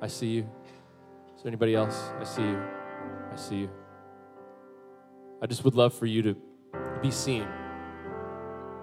I 0.00 0.06
see 0.06 0.28
you. 0.28 0.42
Is 1.36 1.42
there 1.42 1.48
anybody 1.48 1.74
else? 1.74 2.10
I 2.20 2.24
see 2.24 2.42
you. 2.42 2.62
I 3.32 3.36
see 3.36 3.56
you. 3.56 3.70
I 5.42 5.46
just 5.46 5.64
would 5.64 5.74
love 5.74 5.92
for 5.92 6.06
you 6.06 6.22
to 6.22 6.36
be 7.02 7.10
seen. 7.10 7.48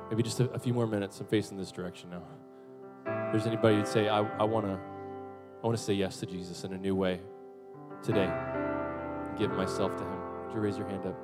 Maybe 0.09 0.23
just 0.23 0.41
a, 0.41 0.49
a 0.51 0.59
few 0.59 0.73
more 0.73 0.87
minutes. 0.87 1.21
I'm 1.21 1.27
facing 1.27 1.57
this 1.57 1.71
direction 1.71 2.09
now. 2.09 2.23
If 3.05 3.31
there's 3.31 3.47
anybody 3.47 3.77
who'd 3.77 3.87
say, 3.87 4.09
I, 4.09 4.19
I 4.19 4.43
want 4.43 4.65
to 4.65 4.73
I 4.73 5.65
want 5.65 5.77
to 5.77 5.83
say 5.83 5.93
yes 5.93 6.17
to 6.17 6.25
Jesus 6.25 6.65
in 6.65 6.73
a 6.73 6.77
new 6.77 6.95
way 6.95 7.21
today, 8.03 8.31
give 9.37 9.51
myself 9.51 9.95
to 9.97 10.03
Him. 10.03 10.45
Would 10.45 10.53
you 10.53 10.59
raise 10.59 10.77
your 10.77 10.87
hand 10.87 11.05
up? 11.05 11.17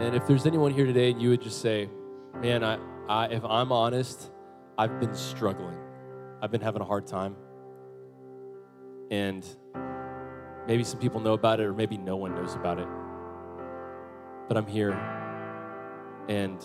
And 0.00 0.16
if 0.16 0.26
there's 0.26 0.46
anyone 0.46 0.72
here 0.72 0.86
today 0.86 1.10
and 1.10 1.20
you 1.20 1.30
would 1.30 1.42
just 1.42 1.60
say, 1.60 1.88
man, 2.40 2.64
I, 2.64 2.78
I, 3.08 3.26
if 3.26 3.44
I'm 3.44 3.70
honest, 3.70 4.30
I've 4.78 4.98
been 5.00 5.14
struggling. 5.14 5.78
I've 6.40 6.50
been 6.50 6.60
having 6.60 6.82
a 6.82 6.84
hard 6.84 7.06
time. 7.06 7.36
And 9.10 9.46
Maybe 10.66 10.84
some 10.84 11.00
people 11.00 11.20
know 11.20 11.32
about 11.32 11.58
it, 11.58 11.64
or 11.64 11.72
maybe 11.72 11.98
no 11.98 12.16
one 12.16 12.34
knows 12.34 12.54
about 12.54 12.78
it. 12.78 12.86
But 14.46 14.56
I'm 14.56 14.66
here, 14.66 14.92
and 16.28 16.62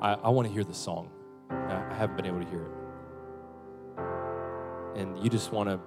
I, 0.00 0.14
I 0.14 0.28
want 0.28 0.46
to 0.48 0.54
hear 0.54 0.64
the 0.64 0.74
song. 0.74 1.10
I 1.50 1.94
haven't 1.94 2.16
been 2.16 2.26
able 2.26 2.40
to 2.40 2.46
hear 2.48 2.62
it. 2.62 2.72
And 5.00 5.18
you 5.22 5.28
just 5.30 5.52
want 5.52 5.68
to 5.68 5.80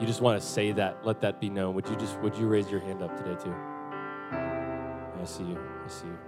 you 0.00 0.06
just 0.06 0.20
want 0.20 0.40
to 0.40 0.46
say 0.46 0.72
that, 0.72 1.06
let 1.06 1.20
that 1.20 1.40
be 1.40 1.48
known. 1.48 1.74
Would 1.74 1.88
you 1.88 1.96
just 1.96 2.18
would 2.20 2.34
you 2.36 2.48
raise 2.48 2.70
your 2.70 2.80
hand 2.80 3.02
up 3.02 3.16
today 3.16 3.36
too? 3.42 3.54
I 5.20 5.24
see 5.24 5.44
you. 5.44 5.58
I 5.84 5.88
see 5.88 6.06
you. 6.06 6.18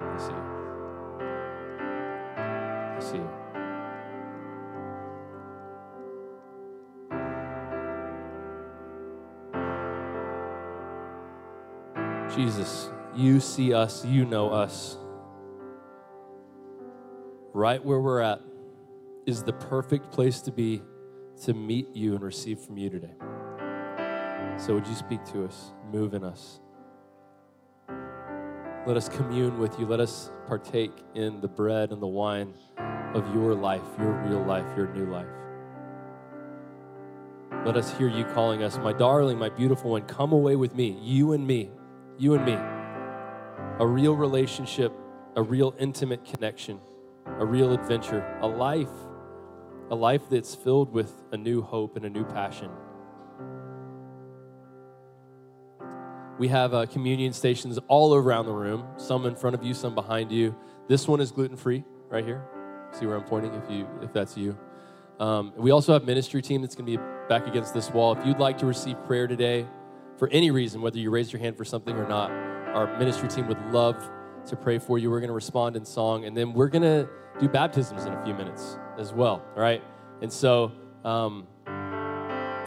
I 0.00 0.16
see 0.18 0.32
you. 0.32 0.42
I 2.96 3.00
see 3.00 3.16
you. 3.16 3.30
Jesus, 12.34 12.90
you 13.14 13.40
see 13.40 13.74
us, 13.74 14.04
you 14.04 14.24
know 14.24 14.50
us. 14.50 14.96
Right 17.52 17.82
where 17.84 18.00
we're 18.00 18.20
at 18.20 18.40
is 19.26 19.42
the 19.42 19.52
perfect 19.52 20.10
place 20.10 20.40
to 20.42 20.52
be 20.52 20.82
to 21.44 21.54
meet 21.54 21.94
you 21.94 22.14
and 22.14 22.22
receive 22.22 22.58
from 22.60 22.76
you 22.76 22.90
today. 22.90 23.14
So, 24.58 24.74
would 24.74 24.86
you 24.86 24.94
speak 24.94 25.24
to 25.26 25.44
us, 25.44 25.72
move 25.92 26.14
in 26.14 26.24
us? 26.24 26.60
Let 28.86 28.96
us 28.96 29.08
commune 29.08 29.58
with 29.58 29.78
you. 29.78 29.86
Let 29.86 30.00
us 30.00 30.30
partake 30.46 30.92
in 31.14 31.40
the 31.40 31.48
bread 31.48 31.90
and 31.92 32.02
the 32.02 32.06
wine 32.06 32.54
of 33.14 33.34
your 33.34 33.54
life, 33.54 33.82
your 33.98 34.12
real 34.24 34.42
life, 34.42 34.66
your 34.76 34.88
new 34.88 35.06
life. 35.06 35.26
Let 37.64 37.76
us 37.76 37.96
hear 37.98 38.08
you 38.08 38.24
calling 38.24 38.62
us, 38.62 38.78
my 38.78 38.92
darling, 38.92 39.38
my 39.38 39.48
beautiful 39.48 39.90
one, 39.90 40.02
come 40.02 40.32
away 40.32 40.56
with 40.56 40.74
me, 40.74 40.98
you 41.02 41.32
and 41.32 41.46
me, 41.46 41.70
you 42.16 42.34
and 42.34 42.44
me. 42.44 42.54
A 43.78 43.86
real 43.86 44.16
relationship, 44.16 44.92
a 45.36 45.42
real 45.42 45.74
intimate 45.78 46.24
connection, 46.24 46.80
a 47.38 47.46
real 47.46 47.72
adventure, 47.72 48.38
a 48.40 48.46
life 48.46 48.90
a 49.90 49.94
life 49.94 50.28
that's 50.28 50.54
filled 50.54 50.92
with 50.92 51.12
a 51.32 51.36
new 51.36 51.62
hope 51.62 51.96
and 51.96 52.04
a 52.04 52.10
new 52.10 52.24
passion. 52.24 52.70
We 56.38 56.48
have 56.48 56.72
uh, 56.74 56.86
communion 56.86 57.32
stations 57.32 57.78
all 57.88 58.14
around 58.14 58.46
the 58.46 58.52
room, 58.52 58.86
some 58.96 59.26
in 59.26 59.34
front 59.34 59.54
of 59.54 59.64
you, 59.64 59.74
some 59.74 59.94
behind 59.94 60.30
you. 60.30 60.54
This 60.88 61.08
one 61.08 61.20
is 61.20 61.32
gluten 61.32 61.56
free 61.56 61.84
right 62.08 62.24
here. 62.24 62.44
See 62.92 63.06
where 63.06 63.16
I'm 63.16 63.24
pointing 63.24 63.54
if, 63.54 63.68
you, 63.70 63.88
if 64.02 64.12
that's 64.12 64.36
you. 64.36 64.56
Um, 65.18 65.52
we 65.56 65.72
also 65.72 65.92
have 65.92 66.04
ministry 66.04 66.42
team 66.42 66.62
that's 66.62 66.76
going 66.76 66.86
to 66.86 66.98
be 66.98 67.04
back 67.28 67.46
against 67.46 67.74
this 67.74 67.90
wall. 67.90 68.12
If 68.16 68.24
you'd 68.24 68.38
like 68.38 68.58
to 68.58 68.66
receive 68.66 69.02
prayer 69.04 69.26
today 69.26 69.66
for 70.16 70.28
any 70.28 70.50
reason, 70.50 70.80
whether 70.80 70.98
you 70.98 71.10
raised 71.10 71.32
your 71.32 71.40
hand 71.40 71.56
for 71.56 71.64
something 71.64 71.96
or 71.96 72.08
not, 72.08 72.30
our 72.30 72.96
ministry 72.98 73.28
team 73.28 73.48
would 73.48 73.60
love 73.72 73.96
to 74.48 74.56
pray 74.56 74.78
for 74.78 74.98
you. 74.98 75.10
We're 75.10 75.20
going 75.20 75.28
to 75.28 75.34
respond 75.34 75.76
in 75.76 75.84
song, 75.84 76.24
and 76.24 76.36
then 76.36 76.52
we're 76.52 76.68
going 76.68 76.82
to 76.82 77.08
do 77.40 77.48
baptisms 77.48 78.04
in 78.04 78.12
a 78.12 78.24
few 78.24 78.34
minutes 78.34 78.78
as 78.98 79.12
well, 79.12 79.44
all 79.56 79.62
right? 79.62 79.82
And 80.20 80.32
so 80.32 80.72
um, 81.04 81.46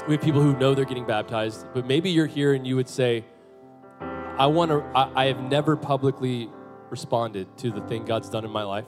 we 0.07 0.15
have 0.15 0.21
people 0.21 0.41
who 0.41 0.57
know 0.57 0.73
they're 0.73 0.85
getting 0.85 1.05
baptized, 1.05 1.67
but 1.73 1.85
maybe 1.85 2.09
you're 2.09 2.25
here 2.25 2.53
and 2.53 2.65
you 2.65 2.75
would 2.75 2.89
say, 2.89 3.25
I 4.37 4.47
want 4.47 4.71
to, 4.71 4.81
I, 4.95 5.23
I 5.23 5.25
have 5.25 5.41
never 5.41 5.75
publicly 5.75 6.49
responded 6.89 7.57
to 7.57 7.71
the 7.71 7.81
thing 7.81 8.05
God's 8.05 8.29
done 8.29 8.45
in 8.45 8.51
my 8.51 8.63
life. 8.63 8.87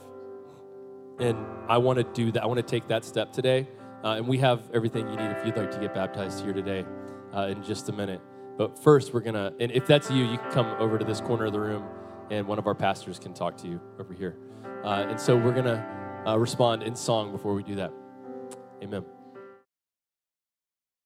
And 1.20 1.38
I 1.68 1.78
want 1.78 2.00
to 2.00 2.04
do 2.04 2.32
that. 2.32 2.44
I 2.44 2.46
want 2.46 2.58
to 2.58 2.66
take 2.66 2.88
that 2.88 3.06
step 3.06 3.32
today. 3.32 3.68
Uh, 4.04 4.16
and 4.16 4.28
we 4.28 4.38
have 4.40 4.70
everything 4.74 5.08
you 5.08 5.16
need 5.16 5.32
if 5.32 5.46
you'd 5.46 5.56
like 5.56 5.72
to 5.72 5.80
get 5.80 5.94
baptized 5.94 6.44
here 6.44 6.54
today 6.54 6.86
uh, 7.34 7.48
in 7.48 7.64
just 7.64 7.90
a 7.90 7.92
minute. 7.92 8.22
But 8.58 8.78
first, 8.78 9.14
we're 9.14 9.22
going 9.22 9.36
to, 9.36 9.54
and 9.60 9.72
if 9.72 9.88
that's 9.88 10.10
you, 10.10 10.26
you 10.26 10.38
can 10.38 10.52
come 10.52 10.68
over 10.80 10.98
to 10.98 11.06
this 11.06 11.22
corner 11.22 11.46
of 11.46 11.54
the 11.54 11.60
room 11.60 11.84
and 12.34 12.48
one 12.48 12.58
of 12.58 12.66
our 12.66 12.74
pastors 12.74 13.20
can 13.20 13.34
talk 13.34 13.56
to 13.58 13.68
you 13.68 13.80
over 14.00 14.14
here. 14.14 14.36
Uh, 14.84 15.06
and 15.08 15.20
so 15.20 15.36
we're 15.36 15.54
going 15.54 15.66
to 15.66 16.24
uh, 16.26 16.36
respond 16.38 16.82
in 16.84 16.96
song 16.96 17.32
before 17.32 17.54
we 17.54 17.64
do 17.64 17.76
that. 17.76 17.92
Amen. 18.82 19.04